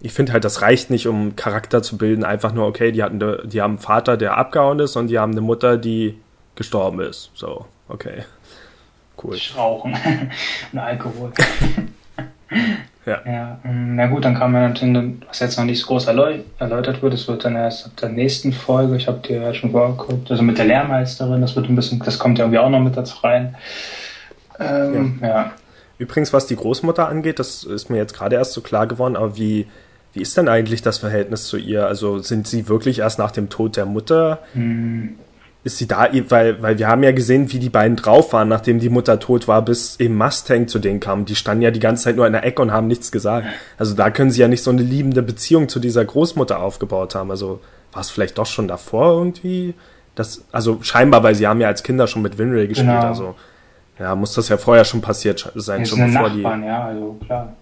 [0.02, 2.23] Ich finde halt, das reicht nicht, um Charakter zu bilden.
[2.23, 5.32] Einfach nur, okay, die, hatten, die haben einen Vater, der abgehauen ist und die haben
[5.32, 6.19] eine Mutter, die
[6.56, 7.32] gestorben ist.
[7.34, 8.26] So, okay.
[9.23, 9.38] Cool.
[9.56, 9.93] Rauchen
[10.73, 11.32] und Alkohol.
[13.08, 13.22] Ja.
[13.26, 13.60] ja.
[13.63, 17.13] Ähm, na gut, dann kam ja natürlich, was jetzt noch nicht so groß erläutert wird,
[17.13, 20.43] das wird dann erst ab der nächsten Folge, ich habe dir ja schon vorgeguckt, also
[20.43, 23.15] mit der Lehrmeisterin, das wird ein bisschen, das kommt ja irgendwie auch noch mit dazu
[23.24, 23.56] rein.
[24.60, 25.28] Ähm, ja.
[25.28, 25.52] ja.
[25.98, 29.38] Übrigens, was die Großmutter angeht, das ist mir jetzt gerade erst so klar geworden, aber
[29.38, 29.67] wie,
[30.12, 31.88] wie ist denn eigentlich das Verhältnis zu ihr?
[31.88, 34.39] Also sind sie wirklich erst nach dem Tod der Mutter?
[34.52, 35.15] Hm.
[35.63, 38.80] Ist sie da, weil, weil wir haben ja gesehen, wie die beiden drauf waren, nachdem
[38.80, 41.26] die Mutter tot war, bis eben Mustang zu denen kam.
[41.26, 43.48] Die standen ja die ganze Zeit nur in der Ecke und haben nichts gesagt.
[43.78, 47.32] Also da können sie ja nicht so eine liebende Beziehung zu dieser Großmutter aufgebaut haben.
[47.32, 47.60] Also
[47.91, 49.74] war es vielleicht doch schon davor irgendwie?
[50.15, 53.08] Das, also scheinbar, weil sie haben ja als Kinder schon mit Winry gespielt, genau.
[53.08, 53.36] also
[54.00, 56.67] ja, muss das ja vorher schon passiert sein, schon bevor Nachbarn, die.
[56.67, 57.54] Ja, also klar.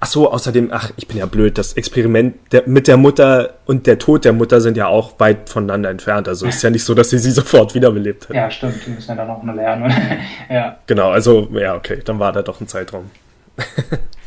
[0.00, 3.86] Ach so, außerdem, ach, ich bin ja blöd, das Experiment der, mit der Mutter und
[3.88, 6.28] der Tod der Mutter sind ja auch weit voneinander entfernt.
[6.28, 8.36] Also ist ja nicht so, dass sie sie sofort wiederbelebt hat.
[8.36, 9.92] Ja, stimmt, die müssen ja dann auch nur lernen.
[10.48, 10.78] ja.
[10.86, 13.10] Genau, also, ja, okay, dann war da doch ein Zeitraum.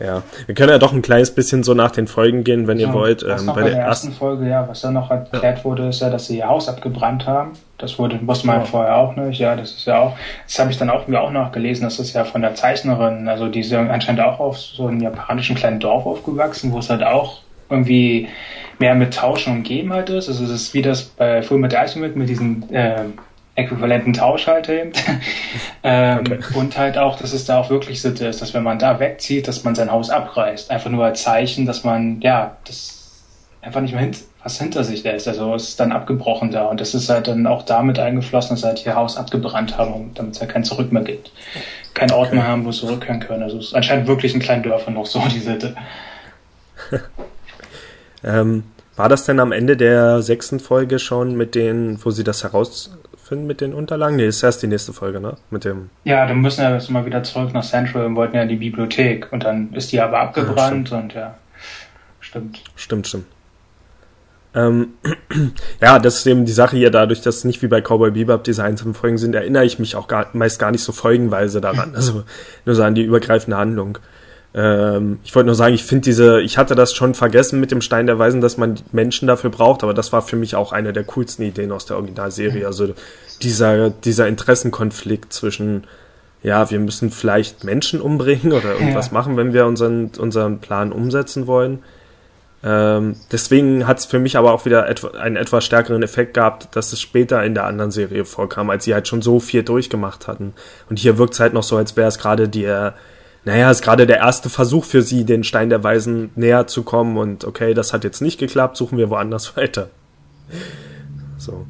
[0.00, 2.86] Ja, wir können ja doch ein kleines bisschen so nach den Folgen gehen, wenn so,
[2.86, 3.22] ihr wollt.
[3.22, 5.64] Ähm, bei, der, der ersten Folge, ja, was dann noch erklärt ja.
[5.64, 7.52] wurde, ist ja, dass sie ihr Haus abgebrannt haben.
[7.76, 8.64] Das wurde, wusste man ja.
[8.64, 9.38] vorher auch nicht.
[9.38, 12.14] Ja, das ist ja auch, das habe ich dann auch mir auch nachgelesen, das ist
[12.14, 15.80] ja von der Zeichnerin, also die ist ja anscheinend auch auf so einem japanischen kleinen
[15.80, 18.28] Dorf aufgewachsen, wo es halt auch irgendwie
[18.78, 20.28] mehr mit Tauschen umgeben halt ist.
[20.28, 23.04] Also es ist wie das bei Full Metal Alchemist mit diesen äh,
[23.60, 24.92] äquivalenten Tauschhalter eben.
[25.82, 26.38] ähm, okay.
[26.54, 29.48] Und halt auch, dass es da auch wirklich Sitte ist, dass wenn man da wegzieht,
[29.48, 30.70] dass man sein Haus abreißt.
[30.70, 33.22] Einfach nur als Zeichen, dass man, ja, das
[33.62, 35.28] einfach nicht mehr hint was hinter sich lässt.
[35.28, 36.66] Also es ist dann abgebrochen da.
[36.66, 40.12] Und das ist halt dann auch damit eingeflossen, dass sie halt ihr Haus abgebrannt haben,
[40.14, 41.32] damit es ja halt kein Zurück mehr gibt.
[41.94, 42.36] Kein Ort okay.
[42.36, 43.42] mehr haben, wo sie zurückkehren können.
[43.42, 45.76] Also es ist anscheinend wirklich in kleinen Dörfern noch so, die Sitte.
[48.24, 48.64] ähm,
[48.96, 52.90] war das denn am Ende der sechsten Folge schon mit denen, wo sie das heraus
[53.30, 54.16] finden mit den Unterlagen?
[54.16, 55.36] Nee, ist erst die nächste Folge, ne?
[55.50, 55.88] Mit dem.
[56.02, 58.56] Ja, dann müssen wir jetzt mal wieder zurück nach Central und wollten ja in die
[58.56, 59.32] Bibliothek.
[59.32, 61.34] Und dann ist die aber abgebrannt ja, und ja.
[62.18, 62.64] Stimmt.
[62.74, 63.26] Stimmt, stimmt.
[64.52, 64.94] Ähm,
[65.80, 68.42] ja, das ist eben die Sache hier, dadurch, dass es nicht wie bei Cowboy Bebop
[68.42, 71.92] diese einzelnen Folgen sind, erinnere ich mich auch gar, meist gar nicht so folgenweise daran.
[71.94, 72.24] Also
[72.64, 73.98] nur so an die übergreifende Handlung.
[74.52, 77.80] Ähm, ich wollte nur sagen, ich finde diese, ich hatte das schon vergessen mit dem
[77.80, 80.92] Stein der Weisen, dass man Menschen dafür braucht, aber das war für mich auch eine
[80.92, 82.66] der coolsten Ideen aus der Originalserie.
[82.66, 82.94] Also
[83.42, 85.84] dieser, dieser Interessenkonflikt zwischen,
[86.42, 89.14] ja, wir müssen vielleicht Menschen umbringen oder irgendwas ja.
[89.14, 91.80] machen, wenn wir unseren, unseren Plan umsetzen wollen.
[92.62, 96.76] Ähm, deswegen hat es für mich aber auch wieder etwa, einen etwas stärkeren Effekt gehabt,
[96.76, 100.26] dass es später in der anderen Serie vorkam, als sie halt schon so viel durchgemacht
[100.26, 100.52] hatten.
[100.90, 102.94] Und hier wirkt es halt noch so, als wäre es gerade der,
[103.44, 107.16] naja, ist gerade der erste Versuch für sie, den Stein der Weisen näher zu kommen
[107.16, 109.90] und okay, das hat jetzt nicht geklappt, suchen wir woanders weiter.
[111.38, 111.66] So.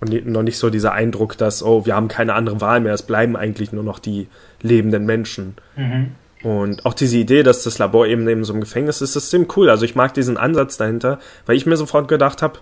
[0.00, 3.02] Und noch nicht so dieser Eindruck, dass, oh, wir haben keine andere Wahl mehr, es
[3.02, 4.28] bleiben eigentlich nur noch die
[4.60, 5.54] lebenden Menschen.
[5.76, 6.12] Mhm.
[6.42, 9.56] Und auch diese Idee, dass das Labor eben neben so einem Gefängnis ist, ist ziemlich
[9.56, 9.70] cool.
[9.70, 12.58] Also ich mag diesen Ansatz dahinter, weil ich mir sofort gedacht habe,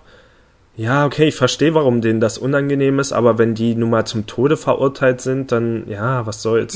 [0.77, 4.25] ja, okay, ich verstehe, warum denen das unangenehm ist, aber wenn die nun mal zum
[4.25, 6.75] Tode verurteilt sind, dann, ja, was soll's.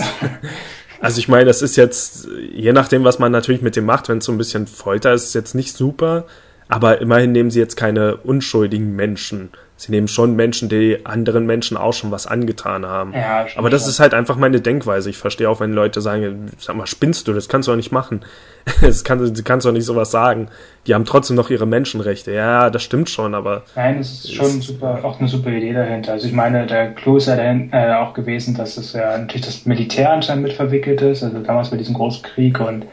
[1.02, 4.20] also ich meine, das ist jetzt, je nachdem, was man natürlich mit dem macht, wenn
[4.20, 6.26] es so ein bisschen Folter ist, ist jetzt nicht super,
[6.70, 11.78] aber immerhin nehmen sie jetzt keine unschuldigen Menschen, sie nehmen schon Menschen, die anderen Menschen
[11.78, 13.14] auch schon was angetan haben.
[13.14, 13.92] Ja, Aber das schon.
[13.92, 15.10] ist halt einfach meine Denkweise.
[15.10, 17.92] Ich verstehe auch, wenn Leute sagen, sag mal, spinnst du, das kannst du auch nicht
[17.92, 18.22] machen.
[18.82, 20.50] Das kann, du kannst doch nicht sowas sagen.
[20.86, 22.32] Die haben trotzdem noch ihre Menschenrechte.
[22.32, 23.64] Ja, das stimmt schon, aber.
[23.76, 26.12] Nein, es ist schon super, auch eine super Idee dahinter.
[26.12, 29.46] Also ich meine, der Clou ist ja dahin, äh, auch gewesen, dass es ja natürlich
[29.46, 32.86] das Militär anscheinend mit verwickelt ist, also damals bei diesem Großkrieg und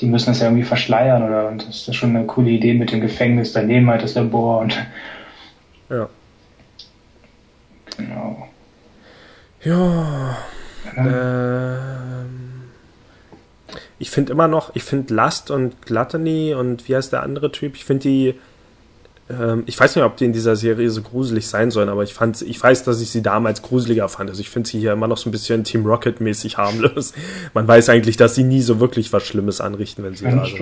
[0.00, 2.92] die müssen das ja irgendwie verschleiern oder und das ist schon eine coole Idee mit
[2.92, 4.76] dem Gefängnis daneben halt das Labor und
[5.88, 6.08] ja.
[7.96, 8.48] Genau.
[9.62, 10.36] Ja.
[10.96, 12.46] Ähm,
[13.98, 17.74] ich finde immer noch, ich finde Lust und Gluttony und wie heißt der andere Typ?
[17.76, 18.34] Ich finde die,
[19.30, 22.14] ähm, ich weiß nicht, ob die in dieser Serie so gruselig sein sollen, aber ich
[22.14, 24.30] fand, ich weiß, dass ich sie damals gruseliger fand.
[24.30, 27.14] Also ich finde sie hier immer noch so ein bisschen Team Rocket mäßig harmlos.
[27.54, 30.58] Man weiß eigentlich, dass sie nie so wirklich was Schlimmes anrichten, wenn sie da sind.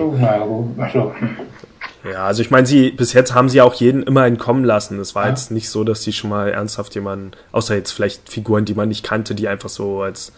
[2.09, 4.99] Ja, also ich meine, sie bis jetzt haben sie auch jeden immer entkommen lassen.
[4.99, 5.29] Es war ja.
[5.29, 8.89] jetzt nicht so, dass sie schon mal ernsthaft jemanden, außer jetzt vielleicht Figuren, die man
[8.89, 10.31] nicht kannte, die einfach so als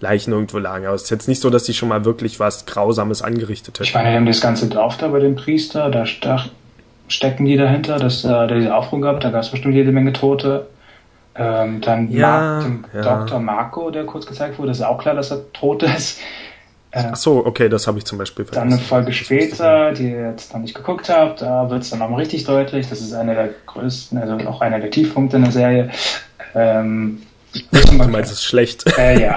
[0.00, 0.86] Leichen irgendwo lagen.
[0.86, 3.84] Aber es ist jetzt nicht so, dass sie schon mal wirklich was Grausames angerichtet hätten.
[3.84, 6.04] Ich meine, die haben das ganze Dorf da bei dem Priester, da
[7.08, 10.12] stecken die dahinter, dass äh, der diese Aufruhr gab, da gab es bestimmt jede Menge
[10.12, 10.66] Tote.
[11.34, 13.00] Ähm, dann ja, ja.
[13.00, 13.38] Dr.
[13.38, 16.20] Marco, der kurz gezeigt wurde, ist auch klar, dass er tot ist.
[16.92, 18.68] Äh, Ach so, okay, das habe ich zum Beispiel vergessen.
[18.68, 21.98] Dann eine Folge später, die ihr jetzt noch nicht geguckt habt, da wird es dann
[21.98, 22.88] nochmal richtig deutlich.
[22.88, 25.90] Das ist einer der größten, also auch einer der Tiefpunkte in der Serie.
[26.54, 27.22] Ähm,
[27.52, 28.84] du meinst, es ist schlecht.
[28.98, 29.36] Äh, ja.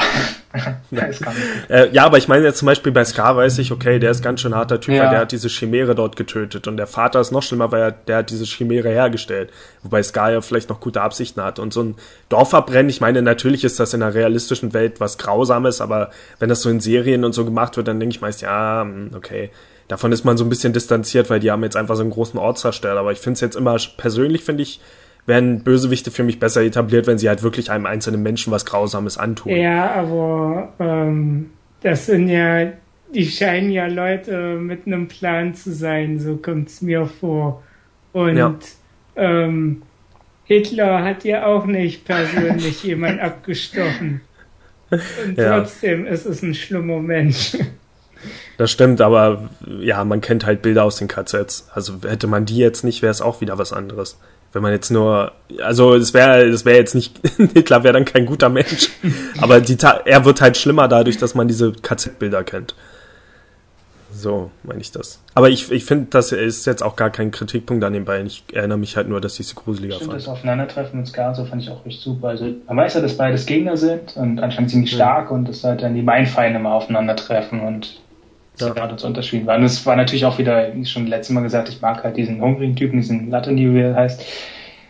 [1.69, 4.23] äh, ja, aber ich meine jetzt zum Beispiel bei Scar weiß ich, okay, der ist
[4.23, 5.04] ganz schön harter Typ, ja.
[5.04, 7.91] weil der hat diese Chimäre dort getötet und der Vater ist noch schlimmer, weil er,
[7.91, 9.49] der hat diese Chimäre hergestellt.
[9.84, 11.60] Wobei Scar ja vielleicht noch gute Absichten hat.
[11.60, 11.95] Und so ein
[12.30, 16.49] Dorf verbrennen, ich meine, natürlich ist das in einer realistischen Welt was Grausames, aber wenn
[16.49, 19.49] das so in Serien und so gemacht wird, dann denke ich meist, ja, hm, okay.
[19.88, 22.39] davon ist man so ein bisschen distanziert, weil die haben jetzt einfach so einen großen
[22.39, 22.99] Ortszersteller.
[22.99, 24.80] Aber ich finde es jetzt immer, persönlich finde ich,
[25.25, 29.17] werden Bösewichte für mich besser etabliert, wenn sie halt wirklich einem einzelnen Menschen was Grausames
[29.17, 29.55] antun.
[29.55, 31.49] Ja, aber ähm,
[31.81, 32.71] das sind ja,
[33.13, 37.63] die scheinen ja Leute mit einem Plan zu sein, so kommt es mir vor.
[38.13, 38.55] Und ja.
[39.15, 39.81] ähm,
[40.45, 44.21] Hitler hat ja auch nicht persönlich jemand abgestochen.
[44.91, 45.59] Und ja.
[45.59, 47.57] trotzdem ist es ein schlimmer Mensch.
[48.57, 49.49] Das stimmt, aber
[49.81, 51.69] ja, man kennt halt Bilder aus den KZs.
[51.73, 54.19] Also hätte man die jetzt nicht, wäre es auch wieder was anderes.
[54.53, 57.19] Wenn man jetzt nur, also es wäre, es wäre jetzt nicht,
[57.53, 58.89] Hitler wäre dann kein guter Mensch,
[59.41, 62.73] aber die, er wird halt schlimmer dadurch, dass man diese KZ-Bilder kennt.
[64.15, 65.21] So meine ich das.
[65.34, 68.27] Aber ich, ich finde, das ist jetzt auch gar kein Kritikpunkt an den beiden.
[68.27, 70.13] Ich erinnere mich halt nur, dass ich sie gruseliger fand.
[70.13, 72.29] Das Aufeinandertreffen mit Scar, so fand ich auch richtig super.
[72.29, 75.81] Also man weiß ja, dass beides Gegner sind und anscheinend ziemlich stark und dass halt
[75.81, 77.99] dann die Meinfeinde mal aufeinandertreffen und
[78.59, 78.69] ja.
[78.69, 79.61] gerade zu unterschieden waren.
[79.61, 82.41] Und es war natürlich auch wieder, wie schon letztes Mal gesagt, ich mag halt diesen
[82.41, 84.25] hungrigen Typen, diesen Latini, wie er heißt,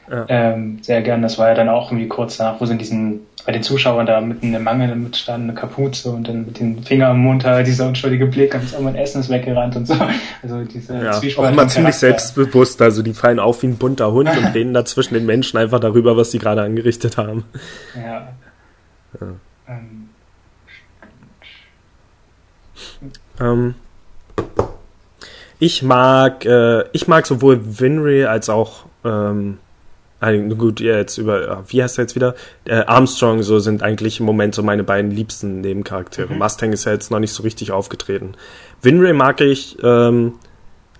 [0.10, 0.25] ja.
[0.28, 1.21] ähm, sehr gern.
[1.21, 4.08] Das war ja dann auch irgendwie kurz danach, wo sie in diesen bei den Zuschauern
[4.08, 7.45] da mitten im Mangel mit stand, eine Kapuze und dann mit den Fingern im Mund,
[7.65, 9.95] dieser unschuldige Blick und oh, mein Essen ist weggerannt und so.
[10.41, 14.30] Also diese ja, Auch immer ziemlich selbstbewusst, also die fallen auf wie ein bunter Hund
[14.36, 17.45] und reden da zwischen den Menschen einfach darüber, was sie gerade angerichtet haben.
[17.95, 18.30] Ja.
[19.19, 19.28] ja.
[19.67, 20.05] Ähm.
[23.39, 23.76] Ähm,
[25.60, 29.58] ich mag, äh, ich mag sowohl Winry als auch ähm,
[30.26, 32.36] also gut, ja, jetzt über, wie heißt er jetzt wieder?
[32.65, 36.34] Äh, Armstrong, so sind eigentlich im Moment so meine beiden liebsten Nebencharaktere.
[36.34, 36.39] Mhm.
[36.39, 38.34] Mustang ist ja jetzt noch nicht so richtig aufgetreten.
[38.82, 40.34] Winray mag ich ähm,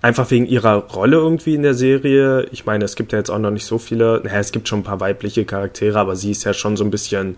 [0.02, 2.46] einfach wegen ihrer Rolle irgendwie in der Serie.
[2.52, 4.80] Ich meine, es gibt ja jetzt auch noch nicht so viele, naja, es gibt schon
[4.80, 7.36] ein paar weibliche Charaktere, aber sie ist ja schon so ein bisschen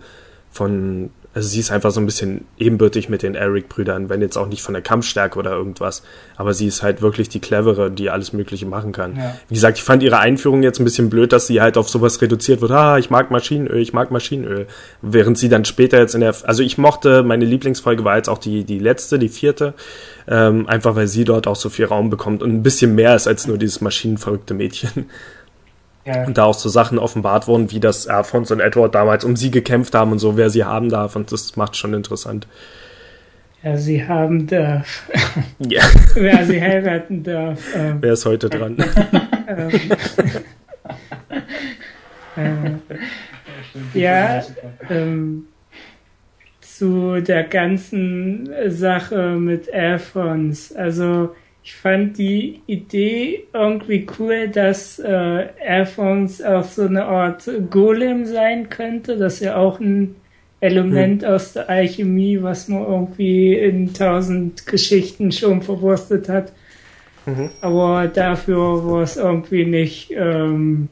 [0.51, 4.47] von also sie ist einfach so ein bisschen ebenbürtig mit den Eric-Brüdern, wenn jetzt auch
[4.47, 6.01] nicht von der Kampfstärke oder irgendwas.
[6.37, 9.15] Aber sie ist halt wirklich die clevere, die alles Mögliche machen kann.
[9.15, 9.37] Ja.
[9.47, 12.19] Wie gesagt, ich fand ihre Einführung jetzt ein bisschen blöd, dass sie halt auf sowas
[12.23, 12.71] reduziert wird.
[12.71, 14.65] Ah, ich mag Maschinenöl, ich mag Maschinenöl.
[15.03, 18.39] Während sie dann später jetzt in der, also ich mochte, meine Lieblingsfolge war jetzt auch
[18.39, 19.75] die, die letzte, die vierte.
[20.27, 23.27] Ähm, einfach weil sie dort auch so viel Raum bekommt und ein bisschen mehr ist
[23.27, 25.09] als nur dieses maschinenverrückte Mädchen.
[26.05, 26.25] Ja.
[26.25, 29.51] Und da auch so Sachen offenbart wurden, wie das Alphonse und Edward damals um sie
[29.51, 31.15] gekämpft haben und so, wer sie haben darf.
[31.15, 32.47] Und das macht schon interessant.
[33.63, 35.09] Ja, sie haben darf.
[35.59, 35.81] Ja.
[36.15, 37.59] wer sie heiraten darf.
[37.75, 37.97] Ähm.
[37.99, 38.77] Wer ist heute dran?
[42.37, 42.81] ähm,
[43.93, 44.43] äh, ja,
[44.89, 45.47] ähm,
[46.61, 50.77] zu der ganzen Sache mit Alphonse.
[50.77, 51.35] Also,
[51.69, 58.69] ich fand die Idee irgendwie cool, dass äh, Alphonse auch so eine Art Golem sein
[58.69, 60.15] könnte, dass er auch ein
[60.61, 61.29] Element hm.
[61.29, 66.53] aus der Alchemie, was man irgendwie in tausend Geschichten schon verwurstet hat.
[67.27, 67.51] Mhm.
[67.61, 70.09] Aber dafür war es irgendwie nicht.
[70.09, 70.89] Ähm,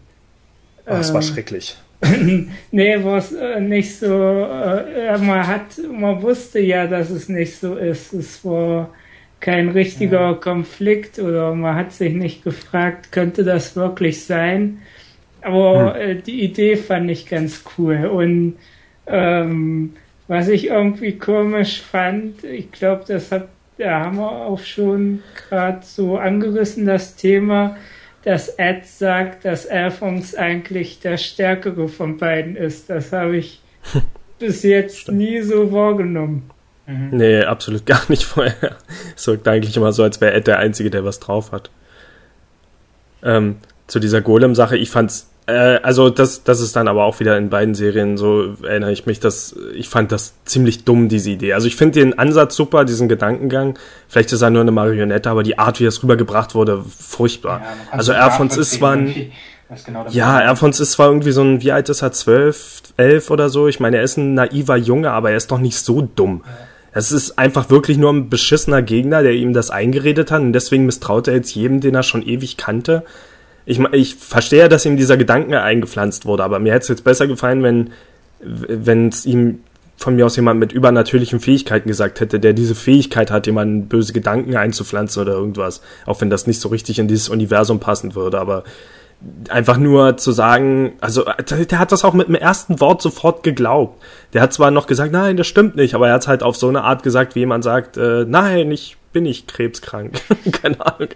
[0.85, 1.75] oh, es äh, war schrecklich.
[2.71, 4.05] nee, war es äh, nicht so.
[4.05, 8.13] Äh, man hat, man wusste ja, dass es nicht so ist.
[8.13, 8.91] Es war
[9.39, 10.33] kein richtiger ja.
[10.33, 14.79] Konflikt oder man hat sich nicht gefragt, könnte das wirklich sein?
[15.41, 16.01] Aber hm.
[16.01, 18.05] äh, die Idee fand ich ganz cool.
[18.05, 18.55] Und
[19.05, 19.93] ähm,
[20.27, 23.47] was ich irgendwie komisch fand, ich glaube, das hat,
[23.77, 27.77] da haben wir auch schon gerade so angerissen, das Thema,
[28.23, 32.89] dass Ed sagt, dass Alphonse eigentlich der Stärkere von beiden ist.
[32.89, 33.61] Das habe ich
[34.39, 36.49] bis jetzt nie so wahrgenommen.
[36.87, 37.09] Mhm.
[37.11, 38.77] Nee, absolut gar nicht vorher.
[39.15, 41.69] Es wirkt eigentlich immer so, als wäre Ed der Einzige, der was drauf hat.
[43.21, 47.37] Ähm, zu dieser Golem-Sache, ich fand's, äh, also das, das ist dann aber auch wieder
[47.37, 51.53] in beiden Serien so, erinnere ich mich, dass ich fand das ziemlich dumm, diese Idee.
[51.53, 53.77] Also ich finde den Ansatz super, diesen Gedankengang.
[54.07, 57.61] Vielleicht ist er nur eine Marionette, aber die Art, wie es rübergebracht wurde, furchtbar.
[57.61, 59.31] Ja, also Erfons ist zwar ein,
[59.85, 63.49] Genau ja, Erfons ist zwar irgendwie so ein, wie alt ist er, zwölf, elf oder
[63.49, 63.67] so.
[63.67, 66.43] Ich meine, er ist ein naiver Junge, aber er ist doch nicht so dumm.
[66.45, 66.51] Ja.
[66.97, 70.87] Es ist einfach wirklich nur ein beschissener Gegner, der ihm das eingeredet hat und deswegen
[70.87, 73.03] misstraut er jetzt jedem, den er schon ewig kannte.
[73.67, 77.27] Ich, ich verstehe, dass ihm dieser Gedanke eingepflanzt wurde, aber mir hätte es jetzt besser
[77.27, 77.91] gefallen, wenn
[78.39, 79.59] wenn es ihm
[79.95, 84.13] von mir aus jemand mit übernatürlichen Fähigkeiten gesagt hätte, der diese Fähigkeit hat, jemanden böse
[84.13, 85.81] Gedanken einzupflanzen oder irgendwas.
[86.07, 88.63] Auch wenn das nicht so richtig in dieses Universum passen würde, aber
[89.49, 94.01] einfach nur zu sagen, also der hat das auch mit dem ersten Wort sofort geglaubt.
[94.33, 96.67] Der hat zwar noch gesagt, nein, das stimmt nicht, aber er hat halt auf so
[96.67, 100.21] eine Art gesagt, wie jemand sagt, äh, nein, ich bin nicht krebskrank.
[100.51, 101.09] Keine Ahnung.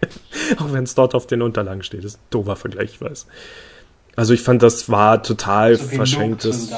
[0.58, 2.04] Auch wenn es dort auf den Unterlagen steht.
[2.04, 3.28] Das ist ein doofer Vergleich, ich weiß.
[4.16, 6.72] Also ich fand, das war total so verschenktes.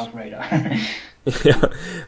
[1.43, 1.55] ja,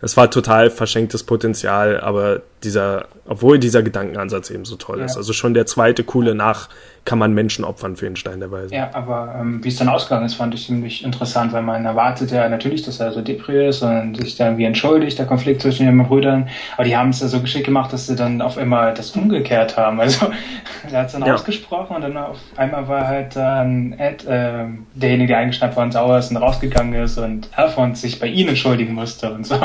[0.02, 5.06] es war total verschenktes Potenzial, aber dieser, obwohl dieser Gedankenansatz eben so toll ja.
[5.06, 5.16] ist.
[5.16, 6.70] Also schon der zweite coole nach
[7.06, 8.74] kann man Menschen opfern für den Stein der Weisen.
[8.74, 12.32] Ja, aber ähm, wie es dann ausgegangen ist, fand ich ziemlich interessant, weil man erwartet
[12.32, 15.86] ja natürlich, dass er so depri ist und sich dann wie entschuldigt, der Konflikt zwischen
[15.86, 16.50] den Brüdern.
[16.74, 19.78] Aber die haben es ja so geschickt gemacht, dass sie dann auf einmal das umgekehrt
[19.78, 20.00] haben.
[20.00, 20.26] Also
[20.92, 21.36] er hat es dann ja.
[21.36, 24.66] ausgesprochen und dann auf einmal war halt dann Ed, äh,
[24.96, 28.50] derjenige, der eingeschnappt war und sauer ist und rausgegangen ist und Alphonse sich bei ihnen
[28.50, 29.60] entschuldigen musste und so.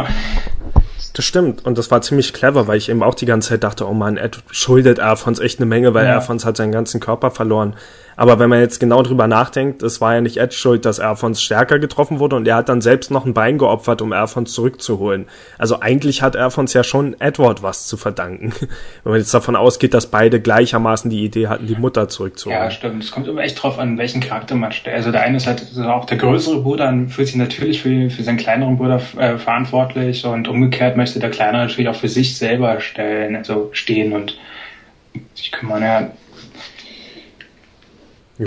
[1.13, 1.65] Das stimmt.
[1.65, 4.17] Und das war ziemlich clever, weil ich eben auch die ganze Zeit dachte, oh man,
[4.17, 6.15] Ed schuldet Alphons echt eine Menge, weil ja.
[6.15, 7.75] Alphons hat seinen ganzen Körper verloren.
[8.21, 11.41] Aber wenn man jetzt genau drüber nachdenkt, es war ja nicht Ed schuld, dass Alphons
[11.41, 15.25] stärker getroffen wurde und er hat dann selbst noch ein Bein geopfert, um Alphons zurückzuholen.
[15.57, 18.53] Also eigentlich hat Alphons ja schon Edward was zu verdanken.
[19.05, 22.61] wenn man jetzt davon ausgeht, dass beide gleichermaßen die Idee hatten, die Mutter zurückzuholen.
[22.61, 23.03] Ja, stimmt.
[23.03, 24.97] Es kommt immer echt drauf an, welchen Charakter man stellt.
[24.97, 28.23] Also der eine ist halt auch der größere Bruder und fühlt sich natürlich für, für
[28.23, 32.83] seinen kleineren Bruder äh, verantwortlich und umgekehrt möchte der Kleinere natürlich auch für sich selber
[32.83, 34.37] stellen, also stehen und
[35.35, 35.83] sich kümmern.
[35.83, 36.11] Ja,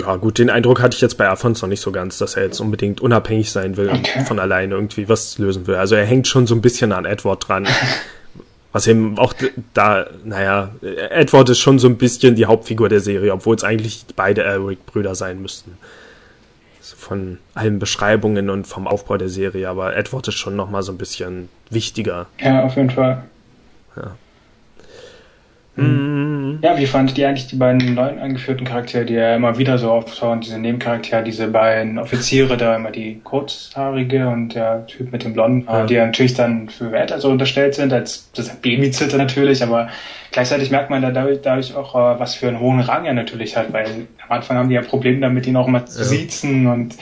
[0.00, 2.58] ja, gut, den Eindruck hatte ich jetzt bei noch nicht so ganz, dass er jetzt
[2.58, 4.18] unbedingt unabhängig sein will okay.
[4.18, 5.76] und von alleine irgendwie was lösen will.
[5.76, 7.68] Also er hängt schon so ein bisschen an Edward dran.
[8.72, 9.34] was eben auch
[9.72, 14.04] da, naja, Edward ist schon so ein bisschen die Hauptfigur der Serie, obwohl es eigentlich
[14.16, 15.78] beide Eric-Brüder sein müssten.
[16.80, 20.90] Also von allen Beschreibungen und vom Aufbau der Serie, aber Edward ist schon nochmal so
[20.90, 22.26] ein bisschen wichtiger.
[22.40, 23.22] Ja, auf jeden Fall.
[23.94, 24.16] Ja.
[25.76, 26.58] Mhm.
[26.62, 29.90] Ja, wie fandet ihr eigentlich die beiden neuen eingeführten Charaktere, die ja immer wieder so
[29.90, 35.32] auftauchen, diese Nebencharaktere, diese beiden Offiziere da, immer die kurzhaarige und der Typ mit dem
[35.32, 35.86] blonden Haar, ja.
[35.86, 39.88] die ja natürlich dann für Wert so unterstellt sind, als das Babyzitter natürlich, aber
[40.34, 43.56] gleichzeitig merkt man da dadurch, dadurch auch, äh, was für einen hohen Rang er natürlich
[43.56, 46.04] hat, weil am Anfang haben die ja Probleme damit, ihn auch mal zu ja.
[46.04, 46.96] siezen und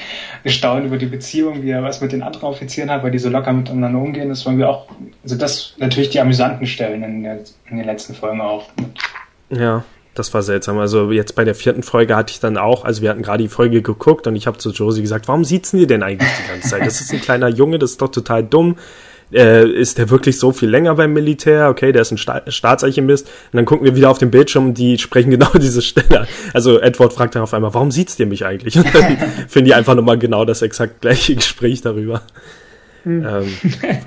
[0.45, 3.31] gestaunt über die Beziehung, wie er was mit den anderen Offizieren hat, weil die so
[3.31, 4.29] locker miteinander umgehen.
[4.29, 4.87] Das wollen wir auch,
[5.23, 7.39] also das natürlich die amüsanten Stellen in, der,
[7.71, 8.67] in den letzten Folgen auch.
[9.49, 9.83] Ja,
[10.15, 10.79] das war seltsam.
[10.79, 13.49] Also jetzt bei der vierten Folge hatte ich dann auch, also wir hatten gerade die
[13.49, 16.69] Folge geguckt und ich habe zu Josie gesagt, warum sieht's ihr denn eigentlich die ganze
[16.69, 16.85] Zeit?
[16.85, 18.77] Das ist ein kleiner Junge, das ist doch total dumm
[19.33, 21.69] äh, ist der wirklich so viel länger beim Militär?
[21.69, 23.27] Okay, der ist ein Sta Staatsarchivist.
[23.27, 26.27] Und dann gucken wir wieder auf den Bildschirm, die sprechen genau diese Stelle.
[26.53, 28.77] Also Edward fragt dann auf einmal, warum sieht's dir mich eigentlich?
[28.77, 29.17] Und dann
[29.49, 32.23] finden die einfach nochmal genau das exakt gleiche Gespräch darüber.
[33.05, 33.27] Hm.
[33.27, 33.49] Ähm,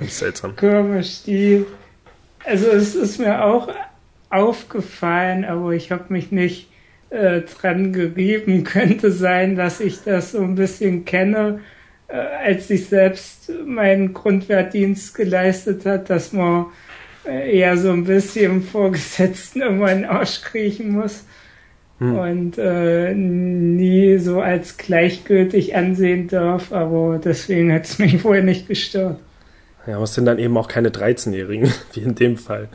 [0.08, 0.56] seltsam.
[0.56, 1.64] Komisch, die.
[2.44, 3.68] Also es ist mir auch
[4.30, 6.68] aufgefallen, aber ich habe mich nicht
[7.10, 8.64] äh, dran gerieben.
[8.64, 11.60] Könnte sein, dass ich das so ein bisschen kenne
[12.08, 16.66] äh, als ich selbst meinen Grundwehrdienst geleistet hat, dass man
[17.26, 21.24] äh, eher so ein bisschen Vorgesetzten immer in den Arsch kriechen muss
[21.98, 22.18] hm.
[22.18, 28.68] und äh, nie so als gleichgültig ansehen darf, aber deswegen hat es mich vorher nicht
[28.68, 29.18] gestört.
[29.86, 32.68] Ja, aber es sind dann eben auch keine 13-Jährigen, wie in dem Fall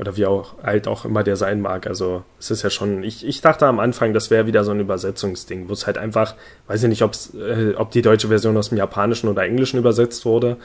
[0.00, 1.86] oder wie auch alt auch immer der sein mag.
[1.86, 4.80] Also es ist ja schon, ich, ich dachte am Anfang, das wäre wieder so ein
[4.80, 6.34] Übersetzungsding, wo es halt einfach,
[6.68, 10.24] weiß ich nicht, ob's, äh, ob die deutsche Version aus dem Japanischen oder Englischen übersetzt
[10.24, 10.56] wurde,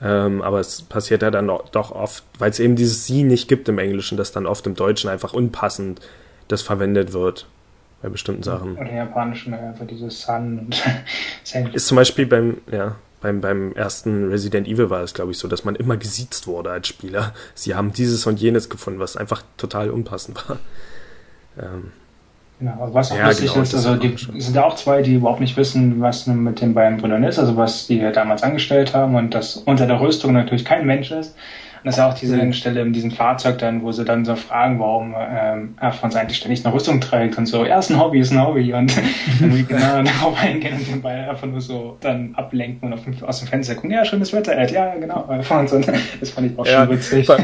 [0.00, 3.68] ähm, aber es passiert ja dann doch oft, weil es eben dieses Sie nicht gibt
[3.68, 6.00] im Englischen, dass dann oft im Deutschen einfach unpassend
[6.46, 7.48] das verwendet wird
[8.00, 8.76] bei bestimmten Sachen.
[8.76, 10.84] Oder im Japanischen einfach dieses Sun und
[11.74, 12.94] Ist zum Beispiel beim, ja,
[13.24, 16.70] beim, beim ersten Resident Evil war es, glaube ich, so, dass man immer gesiezt wurde
[16.70, 17.32] als Spieler.
[17.54, 20.58] Sie haben dieses und jenes gefunden, was einfach total unpassend war.
[21.58, 21.92] Ähm,
[22.60, 25.56] Genau, was auch ja, lustig genau, ist, also die sind auch zwei, die überhaupt nicht
[25.56, 29.34] wissen, was nun mit den beiden Brüdern ist, also was die damals angestellt haben und
[29.34, 31.34] dass unter der Rüstung natürlich kein Mensch ist.
[31.84, 32.54] Und das ist ja auch diese mhm.
[32.54, 36.64] Stelle in diesem Fahrzeug dann, wo sie dann so fragen, warum ähm, Alphons eigentlich ständig
[36.64, 38.72] eine Rüstung trägt und so, ja, ist ein Hobby, ist ein Hobby.
[38.72, 38.90] Und
[39.40, 43.40] dann genau darauf eingehen und den Ball einfach nur so dann ablenken und auf aus
[43.40, 45.24] dem Fenster gucken, ja, schönes Wetter, Ed, ja, genau.
[45.28, 45.46] Und das
[46.30, 47.26] fand ich auch ja, schon witzig.
[47.26, 47.36] Vor,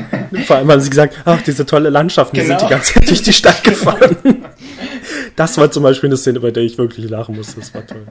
[0.46, 2.59] vor, allem haben sie gesagt, ach, diese tolle Landschaft, die genau.
[2.59, 4.16] sind die ganze Zeit durch die Stadt gefahren.
[5.37, 8.07] das war zum Beispiel eine Szene, bei der ich wirklich lachen musste, das war toll.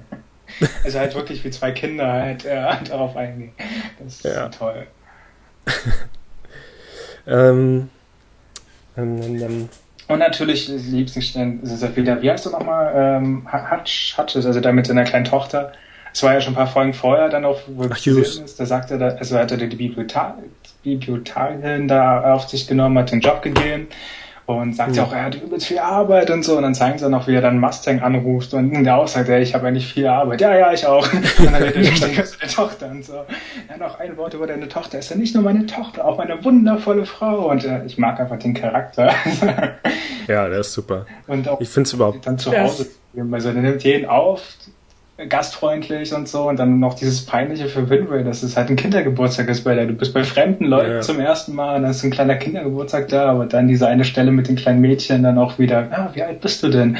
[0.83, 3.53] Also halt wirklich wie zwei Kinder halt äh, darauf eingehen.
[3.97, 4.49] Das ist ja.
[4.49, 4.85] toll.
[7.29, 7.89] Ähm,
[8.97, 9.69] ähm, ähm, ähm,
[10.07, 12.91] und natürlich die liebsten Stellen ist es wieder, wie heißt du nochmal?
[12.95, 15.71] Ähm, Hutch, Hutches, also da mit seiner kleinen Tochter.
[16.11, 18.95] Es war ja schon ein paar Folgen vorher dann auch, wo Ach, ist, da sagte
[18.95, 19.75] er, also hat er die
[20.83, 23.87] Bibliothekarin da auf sich genommen, hat den Job gegeben
[24.49, 26.57] und sagt ja auch, er hat übelst viel Arbeit und so.
[26.57, 29.37] Und dann zeigen sie noch, wie er dann Mustang anruft und der auch sagt, ja,
[29.37, 30.41] ich habe eigentlich viel Arbeit.
[30.41, 31.07] Ja, ja, ich auch.
[31.13, 33.13] Und dann redet er über seine Tochter und so.
[33.69, 34.99] Ja, noch ein Wort über deine Tochter.
[34.99, 37.49] Ist ja nicht nur meine Tochter, auch meine wundervolle Frau.
[37.49, 39.13] Und äh, ich mag einfach den Charakter.
[40.27, 41.05] ja, der ist super.
[41.27, 42.25] Und auch ich finde es überhaupt.
[42.25, 42.87] Dann zu Hause,
[43.31, 44.41] also er nimmt jeden auf,
[45.27, 49.49] gastfreundlich und so und dann noch dieses peinliche für Winray, dass es halt ein Kindergeburtstag
[49.49, 49.85] ist bei der.
[49.85, 51.01] Du bist bei fremden Leuten ja.
[51.01, 54.31] zum ersten Mal und dann ist ein kleiner Kindergeburtstag da, aber dann diese eine Stelle
[54.31, 56.97] mit den kleinen Mädchen dann auch wieder, ah, wie alt bist du denn?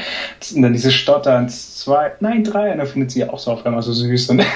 [0.54, 3.82] Und dann diese Stotter, zwei, nein, drei, und dann findet sie auch so auf einmal
[3.82, 4.42] so süß und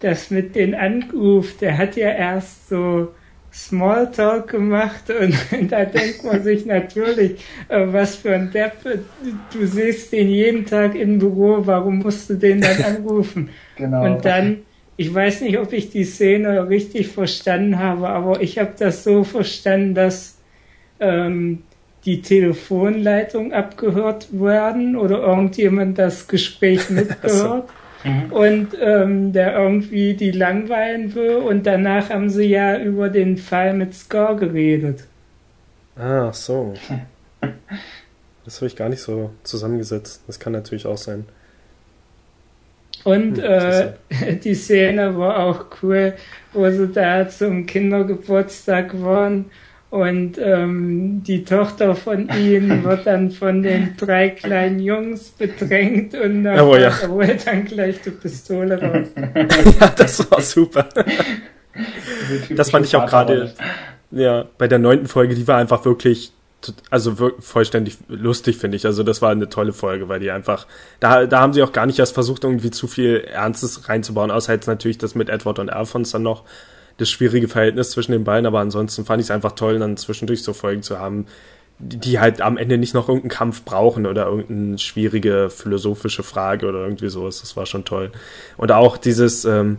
[0.00, 3.08] das mit den Anruf, der hat ja erst so
[3.56, 8.74] Smalltalk gemacht und, da denkt man sich natürlich, äh, was für ein Depp,
[9.52, 13.48] du siehst den jeden Tag im Büro, warum musst du den dann anrufen?
[13.76, 14.04] genau.
[14.04, 14.58] Und dann,
[14.98, 19.24] ich weiß nicht, ob ich die Szene richtig verstanden habe, aber ich habe das so
[19.24, 20.38] verstanden, dass
[21.00, 21.62] ähm,
[22.04, 27.70] die Telefonleitung abgehört werden oder irgendjemand das Gespräch mitgehört
[28.06, 28.32] mhm.
[28.32, 31.36] und ähm, der irgendwie die langweilen will.
[31.36, 35.04] Und danach haben sie ja über den Fall mit Score geredet.
[35.96, 36.74] Ah, so.
[38.44, 40.22] Das habe ich gar nicht so zusammengesetzt.
[40.28, 41.24] Das kann natürlich auch sein.
[43.02, 46.14] Und hm, äh, die Szene war auch cool,
[46.52, 49.46] wo sie da zum Kindergeburtstag waren
[49.96, 56.44] und ähm, die Tochter von ihnen wird dann von den drei kleinen Jungs bedrängt und
[56.44, 56.92] dann oh, ja.
[57.08, 59.08] holt dann gleich die Pistole raus.
[59.80, 60.86] ja, das war super.
[62.54, 63.54] das fand ich auch gerade
[64.10, 66.32] ja, bei der neunten Folge, die war einfach wirklich,
[66.90, 68.84] also vollständig lustig, finde ich.
[68.84, 70.66] Also das war eine tolle Folge, weil die einfach,
[71.00, 74.52] da, da haben sie auch gar nicht erst versucht, irgendwie zu viel Ernstes reinzubauen, außer
[74.52, 76.44] jetzt natürlich das mit Edward und Alphonse dann noch
[76.98, 80.42] das schwierige Verhältnis zwischen den beiden, aber ansonsten fand ich es einfach toll, dann zwischendurch
[80.42, 81.26] so Folgen zu haben,
[81.78, 86.80] die halt am Ende nicht noch irgendeinen Kampf brauchen oder irgendeine schwierige philosophische Frage oder
[86.80, 87.40] irgendwie sowas.
[87.40, 88.12] Das war schon toll.
[88.56, 89.78] Und auch dieses ähm,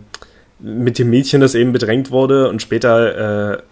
[0.60, 3.62] mit dem Mädchen, das eben bedrängt wurde und später äh,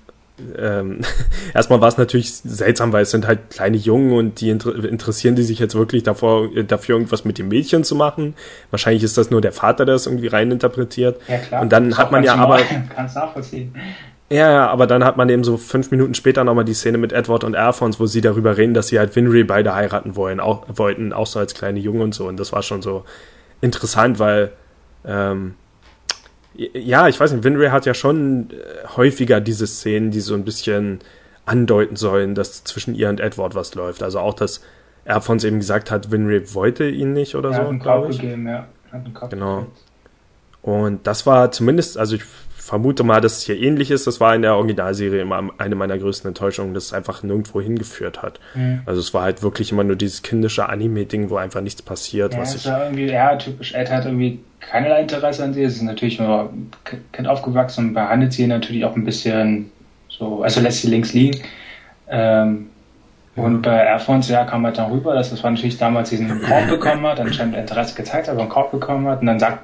[0.58, 1.00] ähm,
[1.54, 5.34] erstmal war es natürlich seltsam, weil es sind halt kleine Jungen und die inter interessieren
[5.34, 8.34] die sich jetzt wirklich davor, dafür irgendwas mit dem Mädchen zu machen.
[8.70, 11.20] Wahrscheinlich ist das nur der Vater, der es irgendwie reininterpretiert.
[11.28, 11.62] Ja, klar.
[11.62, 12.60] Und dann hat man ja aber.
[12.94, 13.74] Kannst nachvollziehen.
[14.28, 17.12] Ja, ja, aber dann hat man eben so fünf Minuten später nochmal die Szene mit
[17.12, 20.66] Edward und Alphonse, wo sie darüber reden, dass sie halt Winry beide heiraten wollen, auch,
[20.68, 22.26] wollten, auch so als kleine Jungen und so.
[22.26, 23.04] Und das war schon so
[23.60, 24.50] interessant, weil
[25.06, 25.54] ähm,
[26.56, 30.44] ja, ich weiß nicht, Winry hat ja schon äh, häufiger diese Szenen, die so ein
[30.44, 31.00] bisschen
[31.44, 34.02] andeuten sollen, dass zwischen ihr und Edward was läuft.
[34.02, 34.62] Also auch, dass
[35.04, 37.60] er von uns eben gesagt hat, Winry wollte ihn nicht oder er so.
[37.62, 38.66] Hat einen Korb gegeben, ja.
[38.90, 39.56] Hat einen Korb genau.
[39.58, 39.72] Gegeben.
[40.62, 42.24] Und das war zumindest, also ich
[42.66, 44.08] vermute mal, dass es hier ähnlich ist.
[44.08, 48.22] Das war in der Originalserie immer eine meiner größten Enttäuschungen, dass es einfach nirgendwo hingeführt
[48.22, 48.40] hat.
[48.54, 48.80] Mhm.
[48.86, 52.34] Also es war halt wirklich immer nur dieses kindische Anime-Ding, wo einfach nichts passiert.
[52.34, 55.62] Ja, was ich war irgendwie, ja, typisch Ed hat irgendwie keinerlei Interesse an sie.
[55.62, 56.52] Es ist natürlich nur
[57.12, 59.70] Kind aufgewachsen und behandelt sie natürlich auch ein bisschen
[60.08, 61.38] so, also lässt sie links liegen.
[62.08, 62.70] Ähm,
[63.36, 66.68] und bei Alphonse, ja, kam halt dann rüber, dass das war natürlich damals diesen Korb
[66.68, 69.60] bekommen hat, anscheinend Interesse gezeigt hat, aber einen Korb bekommen hat und dann sagt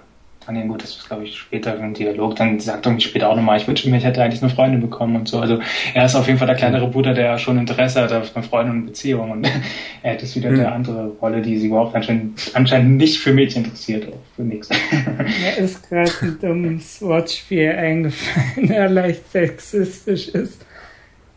[0.46, 2.36] Ah nee, gut, das ist glaube ich später im Dialog.
[2.36, 4.80] Dann sagt er irgendwie später auch nochmal, ich wünsche mir, ich hätte eigentlich eine Freundin
[4.80, 5.38] bekommen und so.
[5.40, 5.60] Also
[5.94, 8.76] er ist auf jeden Fall der kleinere Bruder, der schon Interesse hat auf eine Freundin
[8.76, 9.30] und Beziehung.
[9.30, 9.48] Und
[10.02, 10.60] er hat jetzt wieder mhm.
[10.60, 14.68] eine andere Rolle, die sie überhaupt anscheinend, anscheinend nicht für Mädchen interessiert, auch für nichts.
[14.90, 20.64] Mir ist gerade ein dummes Wortspiel eingefallen, der leicht sexistisch ist.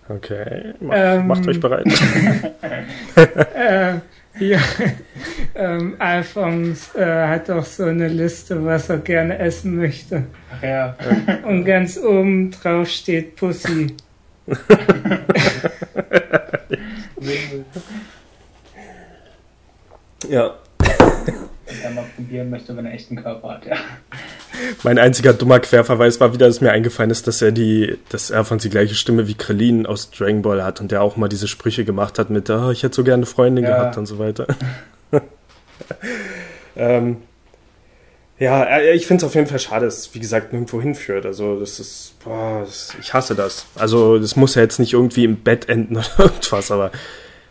[0.08, 1.88] Okay, Mach, ähm, macht euch bereit.
[3.56, 3.96] äh,
[4.40, 4.60] ja,
[5.56, 10.26] ähm, Alphonse äh, hat auch so eine Liste, was er gerne essen möchte.
[10.52, 10.96] Ach ja.
[11.44, 13.96] Und ganz oben drauf steht Pussy.
[20.30, 20.56] ja
[21.84, 23.76] er mal probieren möchte, wenn er echt einen Körper hat, ja.
[24.84, 28.46] Mein einziger dummer Querverweis war wieder, dass mir eingefallen ist, dass er die, dass er
[28.46, 31.48] von die gleiche Stimme wie Krillin aus Dragon Ball hat und der auch mal diese
[31.48, 33.72] Sprüche gemacht hat mit, oh, ich hätte so gerne eine Freundin ja.
[33.78, 34.48] gehabt und so weiter.
[36.76, 37.18] ähm,
[38.38, 41.26] ja, ich finde es auf jeden Fall schade, dass es, wie gesagt, nirgendwo hinführt.
[41.26, 43.66] Also, das ist, boah, das, ich hasse das.
[43.76, 46.92] Also, das muss ja jetzt nicht irgendwie im Bett enden oder irgendwas, aber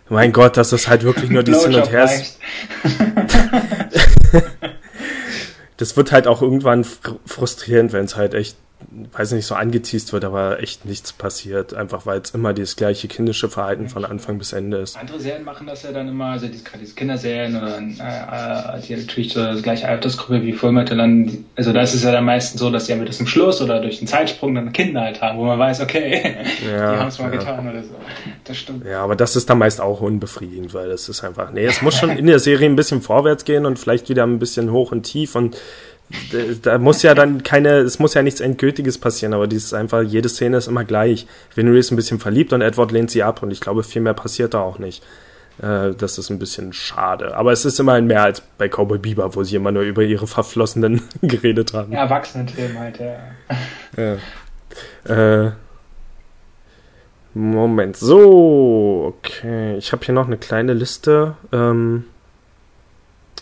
[0.09, 2.38] mein Gott, dass das halt wirklich nur die Hin und Her ist.
[5.76, 6.84] das wird halt auch irgendwann
[7.26, 8.57] frustrierend, wenn es halt echt
[9.12, 11.75] weiß nicht, so angeteased wird, aber echt nichts passiert.
[11.75, 14.97] Einfach weil es immer dieses gleiche kindische Verhalten von Anfang bis Ende ist.
[14.97, 18.97] Andere Serien machen das ja dann immer, also diese, gerade diese Kinderserien oder äh, die
[18.97, 22.61] natürlich so das gleiche Altersgruppe wie Fullmetal, dann, also da ist es ja dann meistens
[22.61, 25.45] so, dass die entweder zum Schluss oder durch den Zeitsprung dann Kinder halt haben, wo
[25.45, 26.22] man weiß, okay,
[26.66, 27.39] ja, die haben es mal ja.
[27.39, 27.95] getan oder so.
[28.45, 28.85] Das stimmt.
[28.85, 31.97] Ja, aber das ist dann meist auch unbefriedigend, weil das ist einfach, nee, es muss
[31.97, 35.05] schon in der Serie ein bisschen vorwärts gehen und vielleicht wieder ein bisschen hoch und
[35.05, 35.57] tief und
[36.62, 40.28] da muss ja dann keine, es muss ja nichts Endgültiges passieren, aber dieses einfach, jede
[40.28, 41.26] Szene ist immer gleich.
[41.55, 44.14] Winry ist ein bisschen verliebt und Edward lehnt sie ab und ich glaube, viel mehr
[44.14, 45.02] passiert da auch nicht.
[45.62, 47.36] Äh, das ist ein bisschen schade.
[47.36, 50.26] Aber es ist immerhin mehr als bei Cowboy Bieber, wo sie immer nur über ihre
[50.26, 51.92] Verflossenen geredet haben.
[51.92, 54.18] Ja, Erwachsenen-Themen halt, ja.
[55.07, 55.46] ja.
[55.46, 55.52] Äh,
[57.34, 59.76] Moment, so, okay.
[59.76, 61.34] Ich habe hier noch eine kleine Liste.
[61.52, 62.05] Ähm,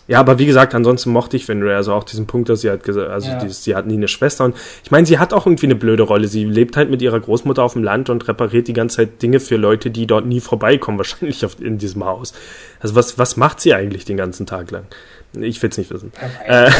[0.07, 2.83] ja, aber wie gesagt, ansonsten mochte ich Fenrir, also auch diesen Punkt, dass sie halt
[2.83, 3.39] gesagt, also ja.
[3.39, 6.03] dieses, sie hat nie eine Schwester und ich meine, sie hat auch irgendwie eine blöde
[6.03, 6.27] Rolle.
[6.27, 9.39] Sie lebt halt mit ihrer Großmutter auf dem Land und repariert die ganze Zeit Dinge
[9.39, 12.33] für Leute, die dort nie vorbeikommen, wahrscheinlich auf, in diesem Haus.
[12.79, 14.85] Also was, was macht sie eigentlich den ganzen Tag lang?
[15.33, 16.11] Ich will es nicht wissen.
[16.19, 16.77] Wer weiß, äh,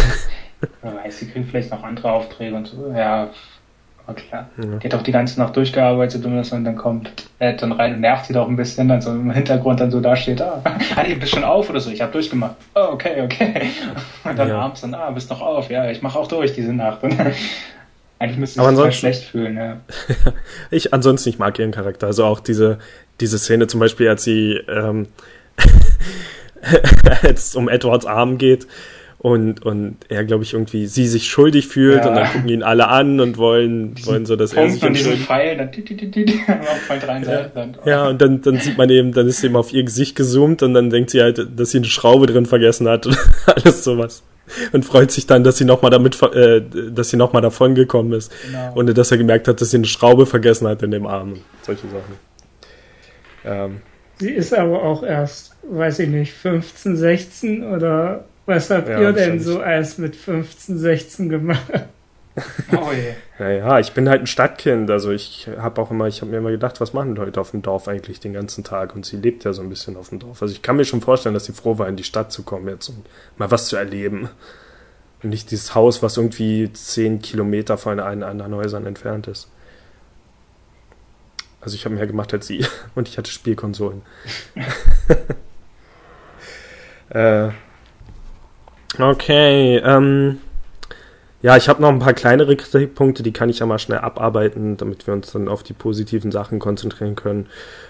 [0.82, 2.94] Wer weiß, sie kriegt vielleicht noch andere Aufträge und so.
[2.96, 3.32] Ja,
[4.06, 4.50] aber klar.
[4.58, 4.78] Ja.
[4.78, 8.26] Die hat auch die ganze Nacht durchgearbeitet und dann kommt äh, dann rein und nervt
[8.26, 10.62] sie doch ein bisschen, dann so im Hintergrund dann so da steht, ah,
[10.96, 12.56] ah nee, bist schon auf oder so, ich habe durchgemacht.
[12.76, 13.68] Oh, okay, okay.
[14.24, 14.60] Und dann ja.
[14.60, 17.00] abends dann, ah, bist noch auf, ja, ich mache auch durch diese Nacht.
[18.20, 19.78] eigentlich müsste ich mich schlecht fühlen, ja.
[20.72, 22.08] ich ansonsten, ich mag ihren Charakter.
[22.08, 22.80] Also auch diese,
[23.20, 25.08] diese Szene zum Beispiel, als sie ähm,
[27.24, 28.68] als es um Edwards Arm geht
[29.24, 32.10] und, und er, glaube ich, irgendwie sie sich schuldig fühlt ja.
[32.10, 34.98] und dann gucken ihn alle an und wollen, wollen so, dass Punkt er sich und
[34.98, 37.78] diesen Pfeil, dann, auf drei Seiten dann.
[37.86, 40.62] Ja, und dann, dann sieht man eben, dann ist sie eben auf ihr Gesicht gezoomt
[40.62, 44.24] und dann denkt sie halt, dass sie eine Schraube drin vergessen hat und alles sowas.
[44.74, 46.62] Und freut sich dann, dass sie nochmal damit, äh,
[46.92, 48.30] dass sie nochmal davon gekommen ist.
[48.46, 48.74] Genau.
[48.74, 51.36] Und dass er gemerkt hat, dass sie eine Schraube vergessen hat in dem Arm.
[51.62, 52.18] Solche Sachen.
[53.46, 53.82] Ähm.
[54.20, 59.14] Sie ist aber auch erst, weiß ich nicht, 15, 16 oder was habt ja, ihr
[59.14, 61.72] denn so als mit 15, 16 gemacht?
[62.72, 63.14] Oh je.
[63.38, 66.52] Naja, ich bin halt ein Stadtkind, also ich habe auch immer, ich habe mir immer
[66.52, 68.96] gedacht, was machen Leute auf dem Dorf eigentlich den ganzen Tag?
[68.96, 70.42] Und sie lebt ja so ein bisschen auf dem Dorf.
[70.42, 72.68] Also ich kann mir schon vorstellen, dass sie froh war, in die Stadt zu kommen
[72.68, 73.06] jetzt und
[73.38, 74.30] mal was zu erleben.
[75.22, 79.50] Und nicht dieses Haus, was irgendwie zehn Kilometer von einen anderen Häusern entfernt ist.
[81.62, 82.66] Also ich habe mehr gemacht als sie
[82.96, 84.02] und ich hatte Spielkonsolen.
[87.10, 87.50] äh,
[89.00, 90.40] Okay, ähm,
[91.44, 94.78] ja, ich habe noch ein paar kleinere Kritikpunkte, die kann ich ja mal schnell abarbeiten,
[94.78, 97.48] damit wir uns dann auf die positiven Sachen konzentrieren können.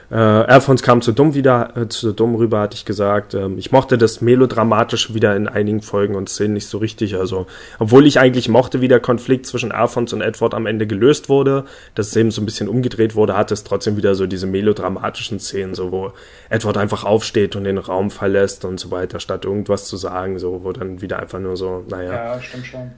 [0.10, 3.36] Äh, Alphons kam zu dumm wieder, äh, zu dumm rüber, hatte ich gesagt.
[3.36, 7.16] Ähm, ich mochte das Melodramatische wieder in einigen Folgen und Szenen nicht so richtig.
[7.16, 7.46] Also,
[7.78, 11.66] obwohl ich eigentlich mochte, wie der Konflikt zwischen Alphons und Edward am Ende gelöst wurde,
[11.94, 15.40] dass es eben so ein bisschen umgedreht wurde, hat es trotzdem wieder so diese melodramatischen
[15.40, 16.12] Szenen, so wo
[16.50, 20.64] Edward einfach aufsteht und den Raum verlässt und so weiter, statt irgendwas zu sagen, so
[20.64, 22.14] wo dann wieder einfach nur so, naja.
[22.14, 22.92] Ja, stimmt schon.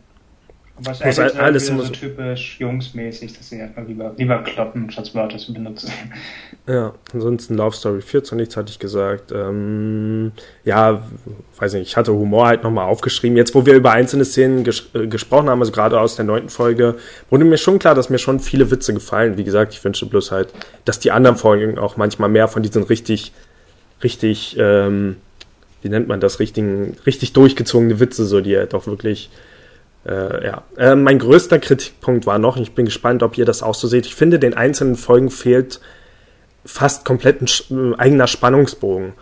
[0.78, 5.16] Was muss alles, alles immer so typisch jungsmäßig, dass sie einfach lieber, lieber kloppen, statt
[5.16, 5.92] Wörter zu benutzen.
[6.68, 9.32] Ja, ansonsten Love Story 14, nichts hatte ich gesagt.
[9.32, 10.32] Ähm,
[10.64, 11.04] ja,
[11.60, 13.38] weiß nicht, ich hatte Humor halt nochmal aufgeschrieben.
[13.38, 16.50] Jetzt, wo wir über einzelne Szenen ges äh, gesprochen haben, also gerade aus der neunten
[16.50, 16.96] Folge,
[17.30, 19.38] wurde mir schon klar, dass mir schon viele Witze gefallen.
[19.38, 20.54] Wie gesagt, ich wünsche bloß halt,
[20.86, 23.32] dass die anderen Folgen auch manchmal mehr von diesen richtig,
[24.02, 25.18] richtig, ähm,
[25.84, 29.30] wie nennt man das, richtigen, richtig durchgezogene Witze, so die halt auch wirklich
[30.06, 30.64] äh, ja.
[30.78, 34.06] Äh, mein größter Kritikpunkt war noch, ich bin gespannt, ob ihr das auch so seht.
[34.06, 35.80] Ich finde, den einzelnen Folgen fehlt
[36.66, 39.14] fast komplett ein äh, eigener Spannungsbogen.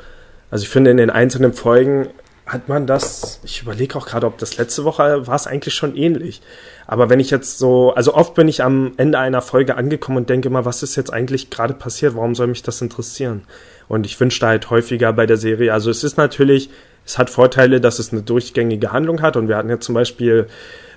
[0.51, 2.09] Also ich finde, in den einzelnen Folgen
[2.45, 5.95] hat man das, ich überlege auch gerade, ob das letzte Woche war es eigentlich schon
[5.95, 6.41] ähnlich.
[6.85, 10.29] Aber wenn ich jetzt so, also oft bin ich am Ende einer Folge angekommen und
[10.29, 12.15] denke immer, was ist jetzt eigentlich gerade passiert?
[12.15, 13.43] Warum soll mich das interessieren?
[13.87, 16.69] Und ich wünschte halt häufiger bei der Serie, also es ist natürlich,
[17.05, 20.47] es hat Vorteile, dass es eine durchgängige Handlung hat und wir hatten ja zum Beispiel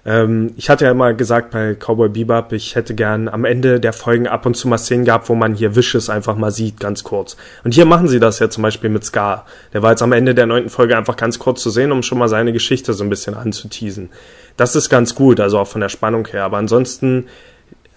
[0.07, 3.93] ähm, ich hatte ja immer gesagt bei Cowboy Bebop, ich hätte gern am Ende der
[3.93, 7.03] Folgen ab und zu mal Szenen gehabt, wo man hier Wishes einfach mal sieht, ganz
[7.03, 7.37] kurz.
[7.65, 9.47] Und hier machen sie das ja zum Beispiel mit Scar.
[9.73, 12.19] Der war jetzt am Ende der neunten Folge einfach ganz kurz zu sehen, um schon
[12.19, 14.11] mal seine Geschichte so ein bisschen anzuteasen.
[14.57, 16.45] Das ist ganz gut, also auch von der Spannung her.
[16.45, 17.27] Aber ansonsten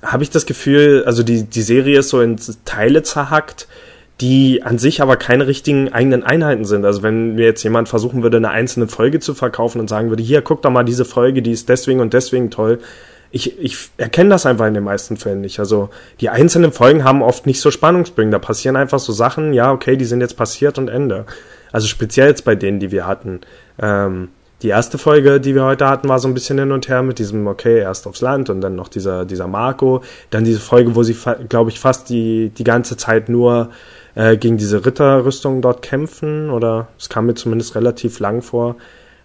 [0.01, 3.68] habe ich das Gefühl, also die, die Serie ist so in Teile zerhackt
[4.22, 6.86] die an sich aber keine richtigen eigenen Einheiten sind.
[6.86, 10.24] Also wenn mir jetzt jemand versuchen würde, eine einzelne Folge zu verkaufen und sagen würde,
[10.24, 12.80] hier, guck doch mal diese Folge, die ist deswegen und deswegen toll.
[13.32, 15.59] Ich, ich erkenne das einfach in den meisten Fällen nicht.
[15.59, 15.89] Also
[16.20, 18.32] die einzelnen Folgen haben oft nicht so Spannungsbögen.
[18.32, 21.26] Da passieren einfach so Sachen, ja, okay, die sind jetzt passiert und Ende.
[21.72, 23.41] Also speziell jetzt bei denen, die wir hatten.
[23.80, 24.30] Ähm,
[24.61, 27.20] die erste Folge, die wir heute hatten, war so ein bisschen hin und her mit
[27.20, 30.01] diesem, okay, erst aufs Land und dann noch dieser, dieser Marco.
[30.32, 31.15] Dann diese Folge, wo sie,
[31.47, 33.70] glaube ich, fast die, die ganze Zeit nur
[34.16, 38.76] äh, gegen diese Ritterrüstung dort kämpfen oder es kam mir zumindest relativ lang vor.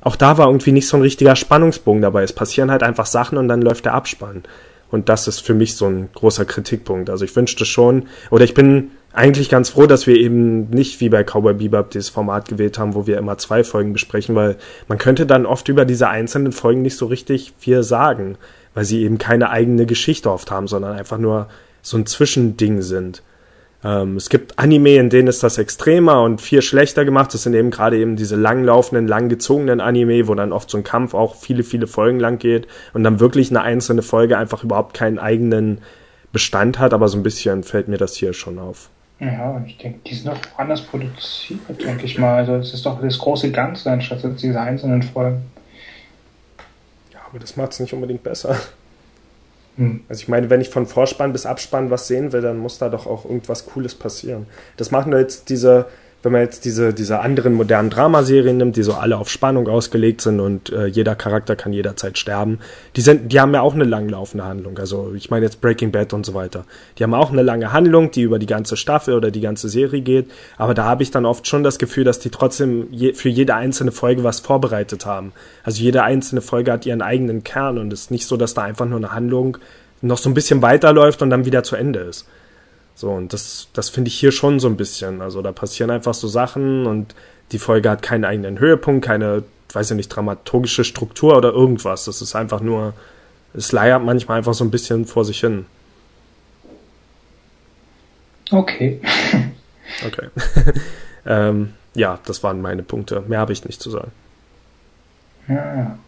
[0.01, 2.23] Auch da war irgendwie nicht so ein richtiger Spannungsbogen dabei.
[2.23, 4.43] Es passieren halt einfach Sachen und dann läuft der Abspann.
[4.91, 7.11] Und das ist für mich so ein großer Kritikpunkt.
[7.11, 11.09] Also ich wünschte schon, oder ich bin eigentlich ganz froh, dass wir eben nicht wie
[11.09, 14.57] bei Cowboy Bebop dieses Format gewählt haben, wo wir immer zwei Folgen besprechen, weil
[14.89, 18.37] man könnte dann oft über diese einzelnen Folgen nicht so richtig viel sagen,
[18.75, 21.49] weil sie eben keine eigene Geschichte oft haben, sondern einfach nur
[21.81, 23.23] so ein Zwischending sind.
[23.85, 27.35] Ähm, es gibt Anime, in denen ist das extremer und viel schlechter gemacht.
[27.35, 31.13] Das sind eben gerade eben diese langlaufenden, langgezogenen Anime, wo dann oft so ein Kampf
[31.13, 35.19] auch viele, viele Folgen lang geht und dann wirklich eine einzelne Folge einfach überhaupt keinen
[35.19, 35.83] eigenen
[36.33, 38.89] Bestand hat, aber so ein bisschen fällt mir das hier schon auf.
[39.21, 42.35] Ja, ich denke, die sind doch anders produziert, denke ich mal.
[42.35, 45.43] Also es ist doch das große Ganze anstatt diese einzelnen Folgen.
[47.13, 48.57] Ja, aber das macht es nicht unbedingt besser.
[49.77, 50.05] Hm.
[50.09, 52.89] Also ich meine, wenn ich von Vorspann bis Abspann was sehen will, dann muss da
[52.89, 54.47] doch auch irgendwas Cooles passieren.
[54.77, 55.87] Das machen nur jetzt diese
[56.25, 60.23] wenn man jetzt diese, diese anderen modernen Dramaserien nimmt, die so alle auf Spannung ausgelegt
[60.23, 62.61] sind und äh, jeder Charakter kann jederzeit sterben,
[62.97, 64.79] die sind, die haben ja auch eine langlaufende Handlung.
[64.79, 66.65] Also ich meine jetzt Breaking Bad und so weiter.
[66.99, 70.01] Die haben auch eine lange Handlung, die über die ganze Staffel oder die ganze Serie
[70.01, 70.31] geht.
[70.57, 73.55] Aber da habe ich dann oft schon das Gefühl, dass die trotzdem je, für jede
[73.55, 75.33] einzelne Folge was vorbereitet haben.
[75.63, 78.63] Also jede einzelne Folge hat ihren eigenen Kern und es ist nicht so, dass da
[78.63, 79.59] einfach nur eine Handlung
[80.01, 82.27] noch so ein bisschen weiterläuft und dann wieder zu Ende ist.
[82.95, 85.21] So, und das, das finde ich hier schon so ein bisschen.
[85.21, 87.15] Also da passieren einfach so Sachen und
[87.53, 89.43] die Folge hat keinen eigenen Höhepunkt, keine,
[89.73, 92.05] weiß ich nicht, dramaturgische Struktur oder irgendwas.
[92.05, 92.95] Das ist einfach nur,
[93.53, 95.67] es leiert manchmal einfach so ein bisschen vor sich hin.
[98.51, 99.01] Okay.
[100.07, 100.29] okay.
[101.27, 103.23] ähm, ja, das waren meine Punkte.
[103.27, 104.13] Mehr habe ich nicht zu sagen.
[105.49, 105.99] Ja, ja.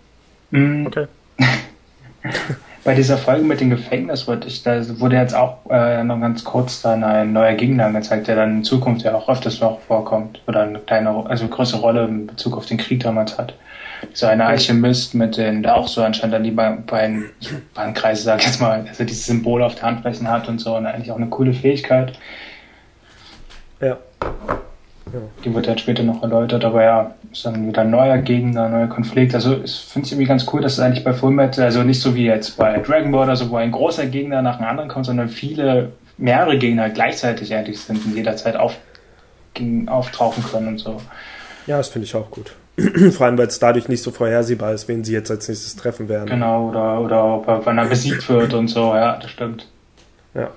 [0.51, 0.87] Mhm.
[0.87, 1.07] Okay.
[2.87, 6.45] Bei dieser Folge mit dem Gefängnis wurde, ich, da wurde jetzt auch äh, noch ganz
[6.45, 10.41] kurz dann ein neuer Gegner angezeigt, der dann in Zukunft ja auch öfters noch vorkommt
[10.47, 13.55] oder eine kleine, also größere Rolle in Bezug auf den Krieg damals hat.
[14.13, 17.25] So eine Alchemist mit den, der auch so anscheinend dann die beiden
[17.75, 20.87] Bahnkreise, sag ich jetzt mal, also dieses Symbol auf der Handflächen hat und so und
[20.87, 22.17] eigentlich auch eine coole Fähigkeit.
[23.81, 23.99] Ja.
[25.13, 25.21] Ja.
[25.45, 28.89] Die wird dann später noch erläutert, aber ja, ist dann wieder ein neuer Gegner, neuer
[28.89, 29.35] Konflikt.
[29.35, 32.15] Also ich finde es irgendwie ganz cool, dass es eigentlich bei Fullmetal, also nicht so
[32.15, 35.07] wie jetzt bei Dragon Ball oder so, wo ein großer Gegner nach einem anderen kommt,
[35.07, 38.77] sondern viele, mehrere Gegner gleichzeitig eigentlich sind und jederzeit auf,
[39.87, 41.01] auftauchen können und so.
[41.67, 42.53] Ja, das finde ich auch gut.
[43.13, 46.09] Vor allem, weil es dadurch nicht so vorhersehbar ist, wen sie jetzt als nächstes treffen
[46.09, 46.29] werden.
[46.29, 49.67] Genau, oder, oder ob er, wann er besiegt wird und so, ja, das stimmt.
[50.35, 50.51] Ja.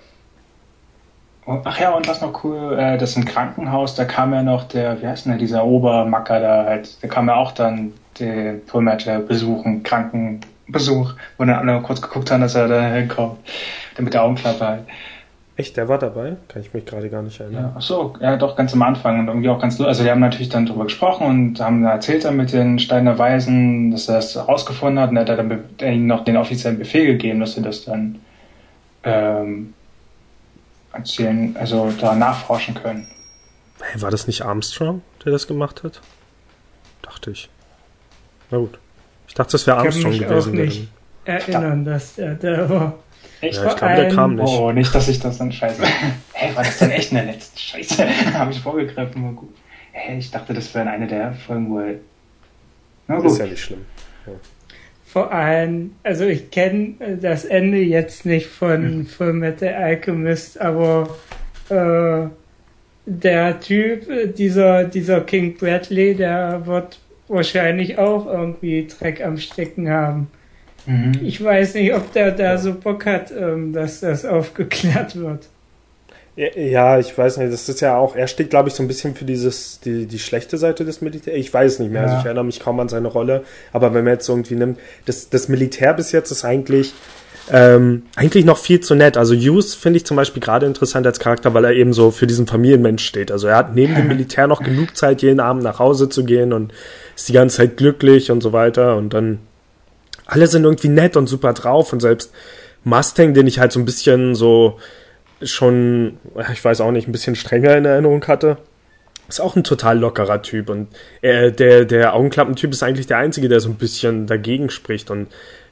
[1.63, 4.63] Ach ja, und was noch cool, äh, das ist ein Krankenhaus, da kam ja noch
[4.65, 8.65] der, wie heißt denn der, dieser Obermacker da halt, der kam ja auch dann den
[8.65, 13.39] Pullmatcher besuchen, Krankenbesuch, wo dann alle kurz geguckt haben, dass er da hinkommt,
[13.95, 14.83] dann mit der Augenklappe halt.
[15.55, 16.37] Echt, der war dabei?
[16.47, 17.63] Kann ich mich gerade gar nicht erinnern.
[17.63, 20.21] Ja, ach so, ja, doch ganz am Anfang und irgendwie auch ganz, also die haben
[20.21, 24.35] natürlich dann drüber gesprochen und haben erzählt dann mit den Steiner Weisen, dass er das
[24.35, 28.19] herausgefunden hat und er hat dann noch den offiziellen Befehl gegeben, dass sie das dann
[29.03, 29.73] ähm,
[30.99, 33.07] erzählen, also da nachforschen können.
[33.81, 36.01] Hey, war das nicht Armstrong, der das gemacht hat?
[37.01, 37.49] Dachte ich.
[38.51, 38.77] Na gut.
[39.27, 40.51] Ich dachte, das wäre Armstrong ich gewesen.
[40.51, 40.87] Auch nicht
[41.25, 42.99] erinnern, dass der da war.
[43.41, 43.57] Echt?
[43.57, 44.49] Ja, ich glaube, der kam nicht.
[44.49, 45.81] Oh, nicht, dass ich das dann scheiße.
[46.33, 48.07] Hä, war das dann echt in der letzten Scheiße?
[48.33, 49.55] Habe ich vorgegriffen, war gut.
[49.91, 51.95] Hä, ich dachte, das wäre eine der Folgen, wo er.
[53.07, 53.27] Na gut.
[53.27, 53.85] Ist ja nicht schlimm.
[54.25, 54.33] Ja.
[55.11, 61.17] Vor allem, also ich kenne das Ende jetzt nicht von Full Metal Alchemist, aber
[61.69, 62.27] äh,
[63.07, 70.27] der Typ, dieser, dieser King Bradley, der wird wahrscheinlich auch irgendwie Dreck am Stecken haben.
[70.85, 71.13] Mhm.
[71.23, 75.49] Ich weiß nicht, ob der da so Bock hat, ähm, dass das aufgeklärt wird.
[76.55, 79.13] Ja, ich weiß nicht, das ist ja auch, er steht, glaube ich, so ein bisschen
[79.13, 81.35] für dieses, die, die schlechte Seite des Militärs.
[81.35, 82.15] Ich weiß nicht mehr, also ja.
[82.15, 85.29] also ich erinnere mich kaum an seine Rolle, aber wenn man jetzt irgendwie nimmt, das,
[85.29, 86.93] das Militär bis jetzt ist eigentlich,
[87.51, 89.17] ähm, eigentlich noch viel zu nett.
[89.17, 92.27] Also Hughes finde ich zum Beispiel gerade interessant als Charakter, weil er eben so für
[92.27, 93.33] diesen Familienmensch steht.
[93.33, 96.53] Also er hat neben dem Militär noch genug Zeit, jeden Abend nach Hause zu gehen
[96.53, 96.71] und
[97.17, 99.39] ist die ganze Zeit glücklich und so weiter und dann
[100.25, 102.31] alle sind irgendwie nett und super drauf und selbst
[102.85, 104.79] Mustang, den ich halt so ein bisschen so,
[105.41, 106.17] schon,
[106.51, 108.57] ich weiß auch nicht, ein bisschen strenger in Erinnerung hatte.
[109.27, 110.87] Ist auch ein total lockerer Typ und
[111.21, 115.27] er, der, der Augenklappentyp ist eigentlich der Einzige, der so ein bisschen dagegen spricht und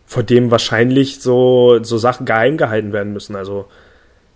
[0.05, 3.35] vor dem wahrscheinlich so, so Sachen geheim gehalten werden müssen.
[3.35, 3.65] Also,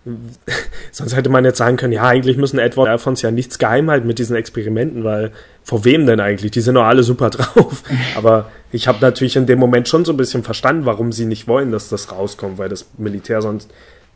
[0.90, 4.06] sonst hätte man jetzt sagen können, ja, eigentlich müssen Edward Alphons ja nichts geheim halten
[4.06, 5.30] mit diesen Experimenten, weil
[5.62, 6.50] vor wem denn eigentlich?
[6.50, 7.84] Die sind doch alle super drauf.
[8.16, 11.46] Aber ich habe natürlich in dem Moment schon so ein bisschen verstanden, warum sie nicht
[11.46, 13.70] wollen, dass das rauskommt, weil das Militär sonst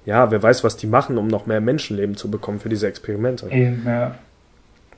[0.07, 3.51] ja, wer weiß, was die machen, um noch mehr Menschenleben zu bekommen für diese Experimente.
[3.51, 4.15] Eben, ja.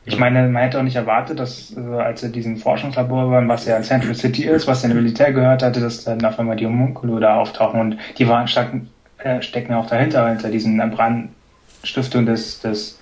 [0.05, 3.67] Ich meine, man hätte auch nicht erwartet, dass äh, als er diesen Forschungslabor waren, was
[3.67, 6.57] ja in Central City ist, was ja in Militär gehört hatte, dass dann auf einmal
[6.57, 8.89] die Homunculo da auftauchen und die waren stecken,
[9.19, 12.99] äh, stecken auch dahinter, hinter diesen Brandstiftung des, des,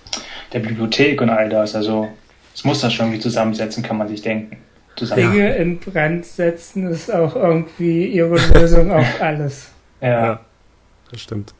[0.51, 1.75] der Bibliothek und all das.
[1.75, 2.09] Also
[2.53, 4.57] es muss das schon irgendwie zusammensetzen, kann man sich denken.
[4.95, 5.31] Zusammen.
[5.31, 9.71] Dinge in Brand setzen ist auch irgendwie ihre Lösung auf alles.
[10.01, 10.09] Ja.
[10.09, 10.39] ja
[11.11, 11.53] das stimmt.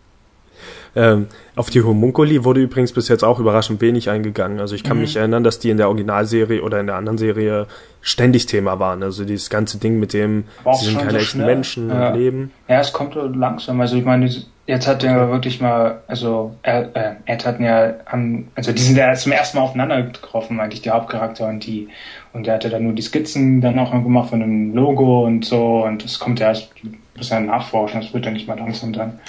[0.95, 4.59] Ähm, auf die Homunculi wurde übrigens bis jetzt auch überraschend wenig eingegangen.
[4.59, 5.03] Also ich kann mhm.
[5.03, 7.67] mich erinnern, dass die in der Originalserie oder in der anderen Serie
[8.01, 9.03] ständig Thema waren.
[9.03, 10.45] Also dieses ganze Ding mit dem,
[10.79, 11.45] sie sind keine so echten schnell.
[11.45, 12.13] Menschen ja.
[12.13, 12.51] leben.
[12.67, 13.81] Ja, es kommt langsam.
[13.81, 14.29] Also ich meine,
[14.65, 17.95] jetzt hat er wirklich mal, also er, äh, Ed hatten ja,
[18.55, 21.89] also die sind ja zum ersten Mal aufeinander getroffen, eigentlich die Hauptcharakter und die.
[22.33, 25.83] Und er hatte dann nur die Skizzen dann auch gemacht von dem Logo und so.
[25.85, 26.71] Und das kommt ja erst
[27.15, 28.01] bis er nachforschen.
[28.01, 29.19] Das wird ja nicht mal langsam dann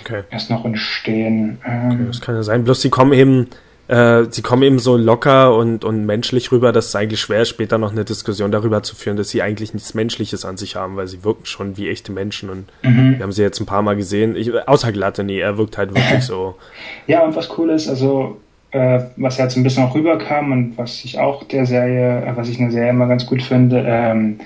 [0.00, 0.22] okay.
[0.30, 1.58] erst noch entstehen.
[1.66, 2.64] Ähm, okay, das kann ja sein.
[2.64, 3.48] Bloß sie kommen eben,
[3.88, 7.48] äh, sie kommen eben so locker und, und menschlich rüber, dass es eigentlich schwer ist,
[7.48, 10.96] später noch eine Diskussion darüber zu führen, dass sie eigentlich nichts Menschliches an sich haben,
[10.96, 13.16] weil sie wirken schon wie echte Menschen und mhm.
[13.16, 14.36] wir haben sie jetzt ein paar Mal gesehen.
[14.36, 16.56] Ich, außer Glatte, er wirkt halt wirklich so.
[17.06, 18.40] Ja, und was cool ist, also
[18.70, 22.48] äh, was jetzt ein bisschen auch rüberkam und was ich auch der Serie, äh, was
[22.48, 24.38] ich eine Serie immer ganz gut finde, ähm,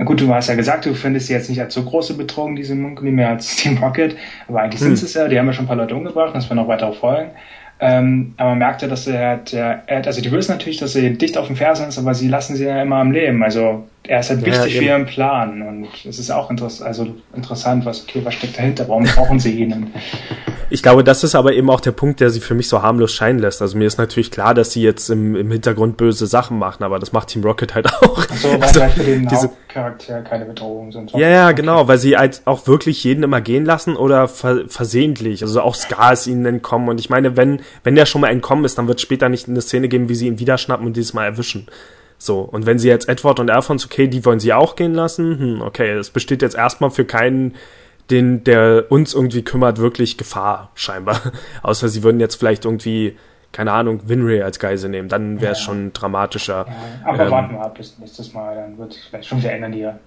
[0.00, 2.56] na gut, du hast ja gesagt, du findest sie jetzt nicht als so große Bedrohung,
[2.56, 4.16] diese Munkel, mehr als Team Rocket,
[4.48, 4.96] aber eigentlich hm.
[4.96, 6.94] sind es ja, die haben ja schon ein paar Leute umgebracht, das werden noch weitere
[6.94, 7.32] Folgen.
[7.80, 11.36] Ähm, aber man merkt ja, dass er, der, also die wissen natürlich, dass sie dicht
[11.36, 13.42] auf dem Fersen ist, aber sie lassen sie ja immer am Leben.
[13.42, 17.14] Also er ist halt wichtig ja, für ihren Plan und es ist auch interess also
[17.34, 19.92] interessant, was, okay, was steckt dahinter, warum brauchen sie ihn?
[20.70, 23.12] Ich glaube, das ist aber eben auch der Punkt, der sie für mich so harmlos
[23.12, 23.60] scheinen lässt.
[23.60, 27.00] Also mir ist natürlich klar, dass sie jetzt im, im Hintergrund böse Sachen machen, aber
[27.00, 28.24] das macht Team Rocket halt auch.
[28.30, 31.10] Ach so, weil also, halt für den diese, Hauptcharakter keine Bedrohung sind.
[31.12, 35.42] Ja, ja, genau, weil sie halt auch wirklich jeden immer gehen lassen oder ver versehentlich.
[35.42, 36.88] Also auch Scar ist ihnen entkommen.
[36.88, 39.48] Und ich meine, wenn, wenn der schon mal entkommen ist, dann wird es später nicht
[39.48, 41.66] eine Szene geben, wie sie ihn wieder schnappen und dieses Mal erwischen.
[42.22, 45.38] So, und wenn sie jetzt Edward und Alphonse, okay, die wollen sie auch gehen lassen,
[45.38, 47.54] hm, okay, es besteht jetzt erstmal für keinen
[48.10, 51.18] den, der uns irgendwie kümmert, wirklich Gefahr, scheinbar.
[51.62, 53.16] Außer sie würden jetzt vielleicht irgendwie,
[53.52, 55.64] keine Ahnung, Winray als Geise nehmen, dann wäre es ja.
[55.64, 56.66] schon dramatischer.
[56.68, 59.52] Ja, aber ähm, warten wir ab bis nächstes Mal, dann wird sich vielleicht schon wieder
[59.52, 59.98] ändern hier.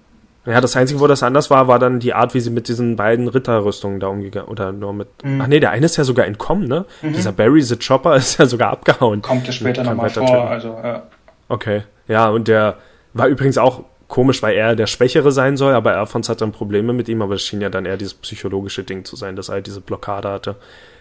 [0.46, 2.94] Ja, das Einzige, wo das anders war, war dann die Art, wie sie mit diesen
[2.94, 5.08] beiden Ritterrüstungen da umgegangen oder nur mit.
[5.24, 5.40] Mhm.
[5.40, 6.84] Ach nee, der eine ist ja sogar entkommen, ne?
[7.02, 7.14] Mhm.
[7.14, 9.20] Dieser Barry the Chopper ist ja sogar abgehauen.
[9.22, 11.02] Kommt ja später nochmal vor, also ja.
[11.48, 12.78] Okay, ja, und der
[13.12, 16.92] war übrigens auch komisch, weil er der Schwächere sein soll, aber Alphons hat dann Probleme
[16.92, 19.54] mit ihm, aber es schien ja dann eher dieses psychologische Ding zu sein, dass er
[19.54, 20.56] halt diese Blockade hatte.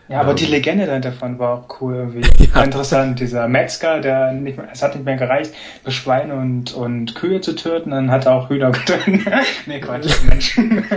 [0.10, 2.22] Ja, aber ähm, die Legende davon war auch cool irgendwie.
[2.56, 2.64] ja.
[2.64, 5.54] Interessant, dieser Metzger, der nicht mehr, es hat nicht mehr gereicht,
[5.88, 9.22] Schweine und, und Kühe zu töten, dann hat er auch Hühner getötet.
[9.66, 10.86] nee, Quatsch, Menschen.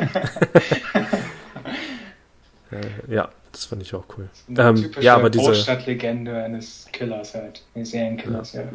[3.08, 4.28] Ja, das fand ich auch cool.
[4.48, 8.62] Ähm, ja, aber diese Großstadtlegende eines Killers halt, eines Serienkillers, ja.
[8.62, 8.68] ja.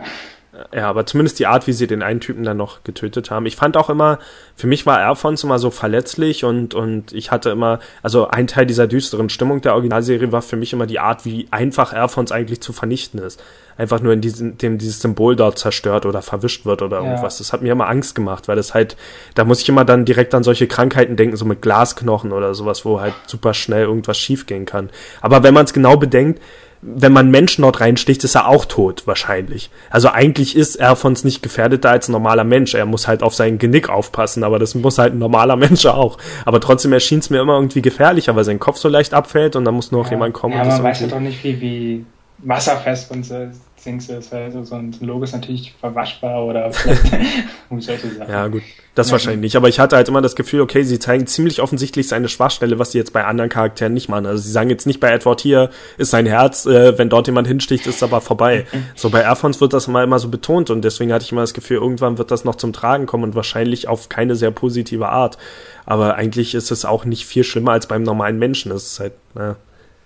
[0.73, 3.45] Ja, aber zumindest die Art, wie sie den einen Typen dann noch getötet haben.
[3.45, 4.19] Ich fand auch immer,
[4.53, 8.65] für mich war Alphonse immer so verletzlich und, und ich hatte immer, also ein Teil
[8.65, 12.59] dieser düsteren Stimmung der Originalserie war für mich immer die Art, wie einfach Alphonse eigentlich
[12.59, 13.41] zu vernichten ist.
[13.77, 17.39] Einfach nur in diesem, dem dieses Symbol dort zerstört oder verwischt wird oder irgendwas.
[17.39, 17.43] Ja.
[17.43, 18.97] Das hat mir immer Angst gemacht, weil das halt,
[19.35, 22.83] da muss ich immer dann direkt an solche Krankheiten denken, so mit Glasknochen oder sowas,
[22.83, 24.89] wo halt super schnell irgendwas schiefgehen kann.
[25.21, 26.41] Aber wenn man es genau bedenkt,
[26.82, 29.69] wenn man Menschen dort reinsticht, ist er auch tot, wahrscheinlich.
[29.91, 32.73] Also eigentlich ist Erfons nicht gefährdeter als ein normaler Mensch.
[32.73, 36.17] Er muss halt auf sein Genick aufpassen, aber das muss halt ein normaler Mensch auch.
[36.45, 39.65] Aber trotzdem erschien es mir immer irgendwie gefährlicher, weil sein Kopf so leicht abfällt und
[39.65, 40.55] dann muss nur noch ja, jemand kommen.
[40.55, 42.05] Ja, man weiß ja doch nicht, wie, wie
[42.39, 43.47] wasserfest und so
[43.84, 44.34] Dings ist.
[44.34, 46.71] Also so ein Logo ist natürlich verwaschbar oder
[47.79, 48.32] solche Sachen.
[48.32, 48.63] Ja, gut.
[48.93, 49.55] Das ja, wahrscheinlich nicht.
[49.55, 52.91] Aber ich hatte halt immer das Gefühl, okay, sie zeigen ziemlich offensichtlich seine Schwachstelle, was
[52.91, 54.25] sie jetzt bei anderen Charakteren nicht machen.
[54.25, 57.47] Also sie sagen jetzt nicht bei Edward hier ist sein Herz, äh, wenn dort jemand
[57.47, 58.65] hinsticht, ist aber vorbei.
[58.95, 61.53] so bei Alphonse wird das immer, immer so betont und deswegen hatte ich immer das
[61.53, 65.38] Gefühl, irgendwann wird das noch zum Tragen kommen und wahrscheinlich auf keine sehr positive Art.
[65.86, 68.71] Aber eigentlich ist es auch nicht viel schlimmer als beim normalen Menschen.
[68.71, 69.55] Es ist halt, na,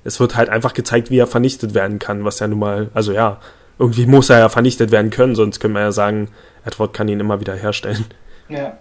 [0.05, 3.11] es wird halt einfach gezeigt, wie er vernichtet werden kann, was ja nun mal, also
[3.11, 3.39] ja,
[3.78, 6.30] irgendwie muss er ja vernichtet werden können, sonst können wir ja sagen,
[6.65, 8.05] Edward kann ihn immer wieder herstellen.
[8.49, 8.78] Ja.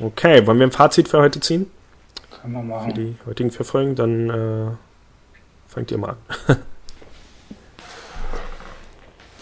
[0.00, 1.70] Okay, wollen wir ein Fazit für heute ziehen?
[2.40, 2.90] Können wir machen.
[2.90, 4.70] Für die heutigen vier Folgen, dann äh,
[5.68, 6.56] fangt ihr mal an.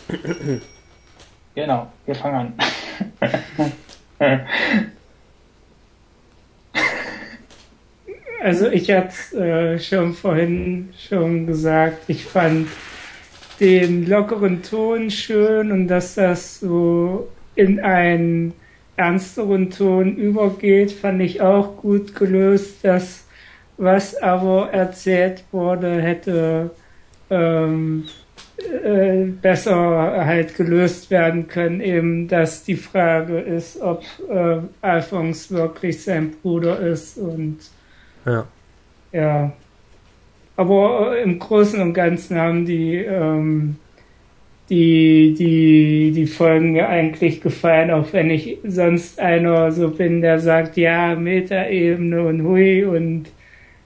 [1.54, 3.72] genau, wir fangen an.
[8.42, 12.68] also ich hatte äh, schon vorhin schon gesagt, ich fand
[13.60, 18.54] den lockeren Ton schön und dass das so in einen
[18.96, 22.78] ernsteren Ton übergeht, fand ich auch gut gelöst.
[22.82, 23.24] Das,
[23.76, 26.70] was aber erzählt wurde, hätte
[27.30, 28.04] ähm,
[28.58, 36.02] äh, besser halt gelöst werden können, eben, dass die Frage ist, ob äh, Alphonse wirklich
[36.02, 37.58] sein Bruder ist und
[38.26, 38.46] ja.
[39.12, 39.52] ja.
[40.60, 43.76] Aber im Großen und Ganzen haben die ähm,
[44.68, 50.38] die, die, die Folgen mir eigentlich gefallen, auch wenn ich sonst einer so bin, der
[50.38, 53.30] sagt, ja, Metaebene und hui und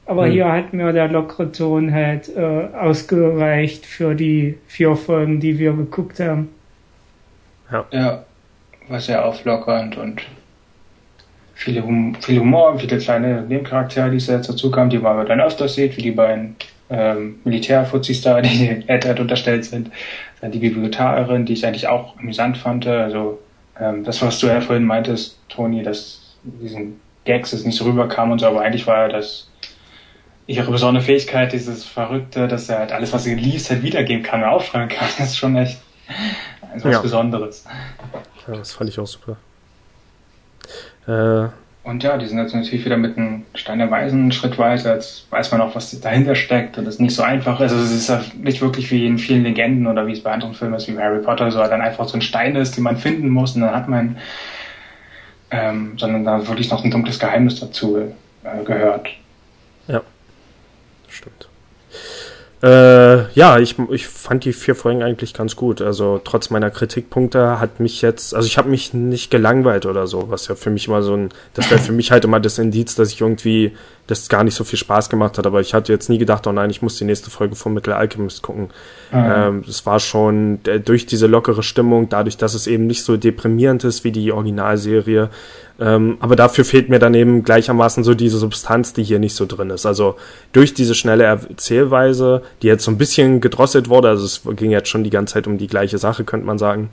[0.05, 0.33] Aber hm.
[0.33, 5.75] hier hat mir der lockere Ton halt äh, ausgereicht für die vier Folgen, die wir
[5.75, 6.49] geguckt haben.
[7.71, 7.87] Ja.
[7.93, 8.25] Ja,
[8.89, 10.23] war sehr auflockernd und
[11.55, 15.41] viele hum viel Humor, viele kleine Nebencharaktere, die es jetzt dazu kamen, die man dann
[15.41, 16.57] öfters sieht, wie die beiden
[16.91, 19.91] ähm, Militärfuzis da, die Ed unterstellt sind.
[20.41, 22.87] Dann die Bibliothekarin, die ich eigentlich auch amüsant fand.
[22.87, 23.39] Also
[23.81, 28.31] ähm, das, was du ja vorhin meintest, Toni, dass diesen Gags es nicht so rüberkam
[28.33, 29.49] und so, aber eigentlich war das
[30.47, 34.43] ihre besondere Fähigkeit, dieses Verrückte, dass er halt alles, was er liest, halt wiedergeben kann
[34.43, 35.09] und aufschreiben kann.
[35.19, 35.79] Das ist schon echt
[36.75, 37.01] was ja.
[37.01, 37.65] Besonderes.
[38.47, 39.39] Ja, das fand ich auch super.
[41.07, 41.49] Äh,
[41.85, 44.95] und ja, die sind jetzt natürlich wieder mit einem Stein der Weisen einen Schritt weiter.
[44.95, 47.73] Jetzt weiß man auch, was dahinter steckt und es nicht so einfach ist.
[47.73, 50.55] Also es ist ja nicht wirklich wie in vielen Legenden oder wie es bei anderen
[50.55, 53.29] Filmen ist, wie Harry Potter, so dann einfach so ein Stein ist, den man finden
[53.29, 54.17] muss und dann hat man,
[55.51, 59.09] ähm, sondern da wirklich noch ein dunkles Geheimnis dazu äh, gehört.
[59.87, 60.01] Ja,
[61.09, 61.49] stimmt.
[62.65, 65.83] Äh, ja, ich, ich fand die vier Folgen eigentlich ganz gut.
[65.83, 70.31] Also trotz meiner Kritikpunkte hat mich jetzt, also ich habe mich nicht gelangweilt oder so,
[70.31, 72.95] was ja für mich immer so ein, das wäre für mich halt immer das Indiz,
[72.95, 73.73] dass ich irgendwie,
[74.07, 75.47] das gar nicht so viel Spaß gemacht hat.
[75.47, 77.93] Aber ich hatte jetzt nie gedacht, oh nein, ich muss die nächste Folge von Metal
[77.93, 78.71] Alchemist gucken.
[79.13, 79.33] Mhm.
[79.35, 83.19] Ähm, es war schon äh, durch diese lockere Stimmung, dadurch, dass es eben nicht so
[83.19, 85.29] deprimierend ist wie die Originalserie,
[85.81, 89.45] ähm, aber dafür fehlt mir dann eben gleichermaßen so diese Substanz, die hier nicht so
[89.47, 89.87] drin ist.
[89.87, 90.17] Also
[90.53, 94.89] durch diese schnelle Erzählweise, die jetzt so ein bisschen gedrosselt wurde, also es ging jetzt
[94.89, 96.91] schon die ganze Zeit um die gleiche Sache, könnte man sagen.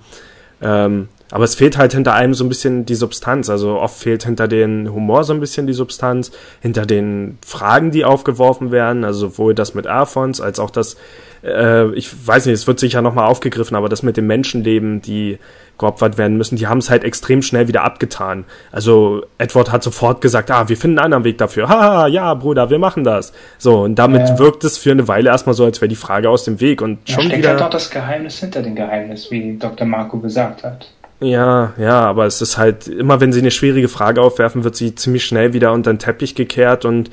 [0.62, 3.50] Ähm, aber es fehlt halt hinter allem so ein bisschen die Substanz.
[3.50, 8.04] Also oft fehlt hinter den Humor so ein bisschen die Substanz, hinter den Fragen, die
[8.04, 10.98] aufgeworfen werden, also sowohl das mit Alphons als auch das,
[11.44, 15.40] äh, ich weiß nicht, es wird sicher nochmal aufgegriffen, aber das mit dem Menschenleben, die
[15.82, 18.46] geopfert werden müssen, die haben es halt extrem schnell wieder abgetan.
[18.72, 21.68] Also Edward hat sofort gesagt, ah, wir finden einen anderen Weg dafür.
[21.68, 23.34] Haha, ja, Bruder, wir machen das.
[23.58, 24.40] So, und damit ja.
[24.40, 26.82] wirkt es für eine Weile erstmal so, als wäre die Frage aus dem Weg.
[26.82, 27.50] Und schon steckt wieder...
[27.50, 29.86] halt auch das Geheimnis hinter dem Geheimnis, wie Dr.
[29.86, 30.88] Marco gesagt hat.
[31.20, 34.96] Ja, ja, aber es ist halt, immer wenn sie eine schwierige Frage aufwerfen, wird sie
[34.96, 37.12] ziemlich schnell wieder unter den Teppich gekehrt und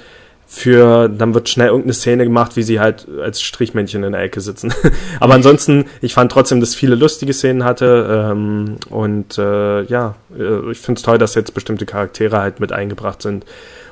[0.51, 4.41] für, dann wird schnell irgendeine Szene gemacht, wie sie halt als Strichmännchen in der Ecke
[4.41, 4.73] sitzen.
[5.21, 10.71] Aber ansonsten, ich fand trotzdem, dass viele lustige Szenen hatte ähm, und äh, ja, äh,
[10.71, 13.45] ich finde es toll, dass jetzt bestimmte Charaktere halt mit eingebracht sind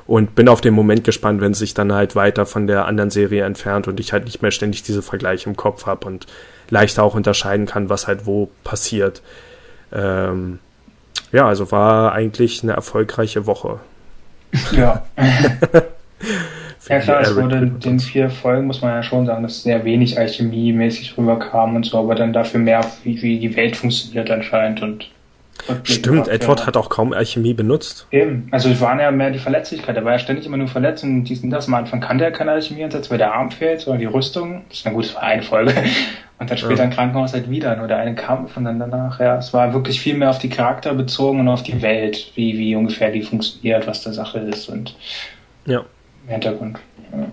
[0.07, 3.11] und bin auf den Moment gespannt, wenn es sich dann halt weiter von der anderen
[3.11, 6.25] Serie entfernt und ich halt nicht mehr ständig diese Vergleiche im Kopf habe und
[6.71, 9.21] leichter auch unterscheiden kann, was halt wo passiert.
[9.91, 10.57] Ähm,
[11.31, 13.79] ja, also war eigentlich eine erfolgreiche Woche.
[14.71, 15.05] Ja.
[16.89, 19.83] ja klar, es wurde in den vier Folgen, muss man ja schon sagen, dass sehr
[19.83, 24.81] wenig Alchemie-mäßig rüberkam und so, aber dann dafür mehr, wie, wie die Welt funktioniert anscheinend
[24.81, 25.09] und
[25.83, 26.67] Stimmt, Edward ja.
[26.67, 28.07] hat auch kaum Alchemie benutzt.
[28.11, 29.95] Eben, also es waren ja mehr die Verletzlichkeit.
[29.95, 31.67] Er war ja ständig immer nur verletzt und dies und das.
[31.67, 34.63] Am Anfang kannte er keine Alchemie und jetzt, weil der Arm fehlt, sondern die Rüstung.
[34.69, 35.73] Das ist na gut, das war eine Folge.
[36.39, 36.83] Und dann später ja.
[36.83, 39.99] im Krankenhaus halt wieder, nur der eine Kampf und dann danach, ja, es war wirklich
[39.99, 43.87] viel mehr auf die Charakter bezogen und auf die Welt, wie, wie ungefähr die funktioniert,
[43.87, 44.95] was der Sache ist und
[45.65, 45.83] ja.
[46.27, 46.79] Im Hintergrund.
[47.11, 47.31] Ja.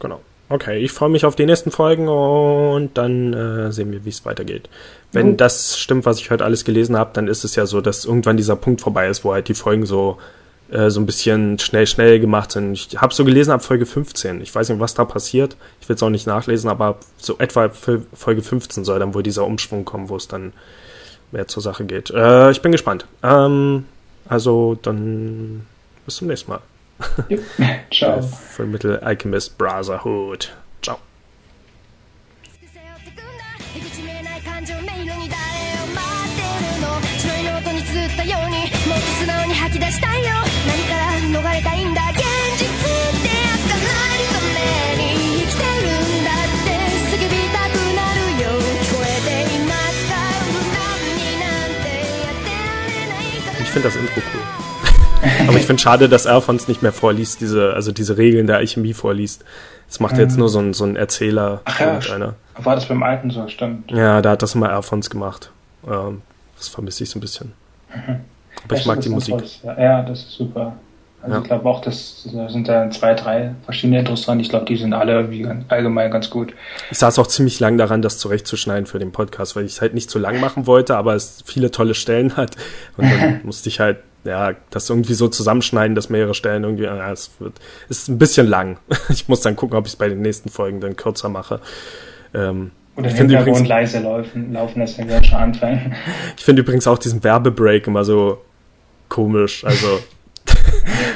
[0.00, 0.20] Genau.
[0.48, 4.24] Okay, ich freue mich auf die nächsten Folgen und dann äh, sehen wir, wie es
[4.24, 4.68] weitergeht.
[5.12, 5.36] Wenn oh.
[5.36, 8.36] das stimmt, was ich heute alles gelesen habe, dann ist es ja so, dass irgendwann
[8.36, 10.18] dieser Punkt vorbei ist, wo halt die Folgen so
[10.70, 12.72] äh, so ein bisschen schnell, schnell gemacht sind.
[12.72, 14.40] Ich habe so gelesen ab Folge 15.
[14.40, 15.56] Ich weiß nicht, was da passiert.
[15.80, 19.44] Ich will es auch nicht nachlesen, aber so etwa Folge 15 soll dann wohl dieser
[19.44, 20.52] Umschwung kommen, wo es dann
[21.32, 22.10] mehr zur Sache geht.
[22.10, 23.06] Äh, ich bin gespannt.
[23.22, 23.84] Ähm,
[24.28, 25.66] also dann
[26.06, 26.60] bis zum nächsten Mal.
[27.28, 27.38] Ja.
[27.90, 28.18] Ciao.
[28.18, 30.52] Äh, Full Metal Alchemist Brotherhood.
[30.82, 30.98] Ciao.
[53.62, 54.59] Ich finde das Intro cool.
[55.46, 58.94] Aber ich finde schade, dass Alphons nicht mehr vorliest, diese, also diese Regeln der Alchemie
[58.94, 59.44] vorliest.
[59.88, 60.20] Das macht mhm.
[60.20, 61.60] jetzt nur so ein, so ein Erzähler.
[61.64, 62.34] Ach ja, einer.
[62.56, 63.90] war das beim Alten so, stimmt.
[63.90, 65.50] Ja, da hat das immer Alphons gemacht.
[65.86, 66.22] Ähm,
[66.56, 67.52] das vermisse ich so ein bisschen.
[67.94, 68.20] Mhm.
[68.64, 69.42] Aber ich, ich mag die Musik.
[69.64, 70.74] Ja, das ist super.
[71.22, 71.42] Also ja.
[71.42, 74.40] ich glaube auch, das sind da zwei, drei verschiedene dran.
[74.40, 76.54] Ich glaube, die sind alle irgendwie allgemein ganz gut.
[76.90, 79.92] Ich saß auch ziemlich lang daran, das zurechtzuschneiden für den Podcast, weil ich es halt
[79.92, 82.56] nicht zu lang machen wollte, aber es viele tolle Stellen hat.
[82.96, 87.12] Und dann musste ich halt, ja, das irgendwie so zusammenschneiden, dass mehrere Stellen irgendwie, ja,
[87.12, 87.54] es wird,
[87.88, 88.78] ist ein bisschen lang.
[89.08, 91.60] Ich muss dann gucken, ob ich es bei den nächsten Folgen dann kürzer mache.
[92.34, 95.94] Ähm, und im Hintergrund übrigens, leise laufen, laufen, das ja schon anfangen.
[96.36, 98.38] Ich finde übrigens auch diesen Werbebreak immer so
[99.08, 99.64] komisch.
[99.64, 100.00] Also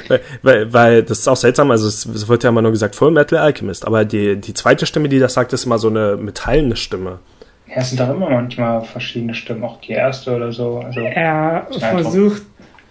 [0.43, 3.11] weil, weil das ist auch seltsam, also es, es wird ja immer nur gesagt Full
[3.11, 6.77] Metal Alchemist, aber die, die zweite Stimme, die das sagt, ist immer so eine metallene
[6.77, 7.19] Stimme.
[7.67, 10.81] Ja, es sind doch immer manchmal verschiedene Stimmen, auch die erste oder so.
[10.81, 12.43] Also, er versucht,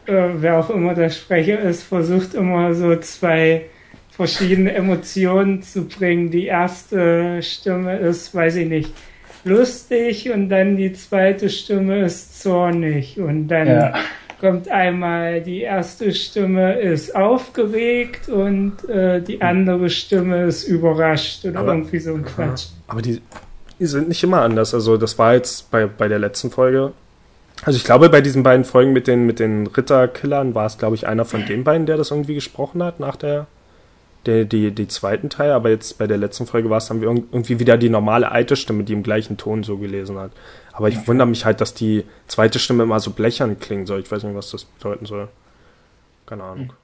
[0.05, 3.65] äh, wer auch immer der Sprecher ist, versucht immer so zwei
[4.09, 6.29] verschiedene Emotionen zu bringen.
[6.29, 8.93] Die erste Stimme ist, weiß ich nicht,
[9.43, 13.93] lustig und dann die zweite Stimme ist zornig und dann ja.
[14.39, 21.59] kommt einmal die erste Stimme ist aufgeregt und äh, die andere Stimme ist überrascht oder
[21.59, 22.67] aber, irgendwie so ein Quatsch.
[22.87, 23.21] Aber die,
[23.79, 24.73] die sind nicht immer anders.
[24.73, 26.93] Also das war jetzt bei, bei der letzten Folge.
[27.65, 30.95] Also ich glaube, bei diesen beiden Folgen mit den, mit den Ritterkillern war es, glaube
[30.95, 33.47] ich, einer von den beiden, der das irgendwie gesprochen hat nach der
[34.25, 37.59] der, die, die zweiten Teil, aber jetzt bei der letzten Folge war es dann irgendwie
[37.59, 40.31] wieder die normale alte Stimme, die im gleichen Ton so gelesen hat.
[40.71, 43.99] Aber ich wundere mich halt, dass die zweite Stimme immer so blechern klingen soll.
[43.99, 45.27] Ich weiß nicht, was das bedeuten soll.
[46.25, 46.65] Keine Ahnung.
[46.69, 46.77] Okay.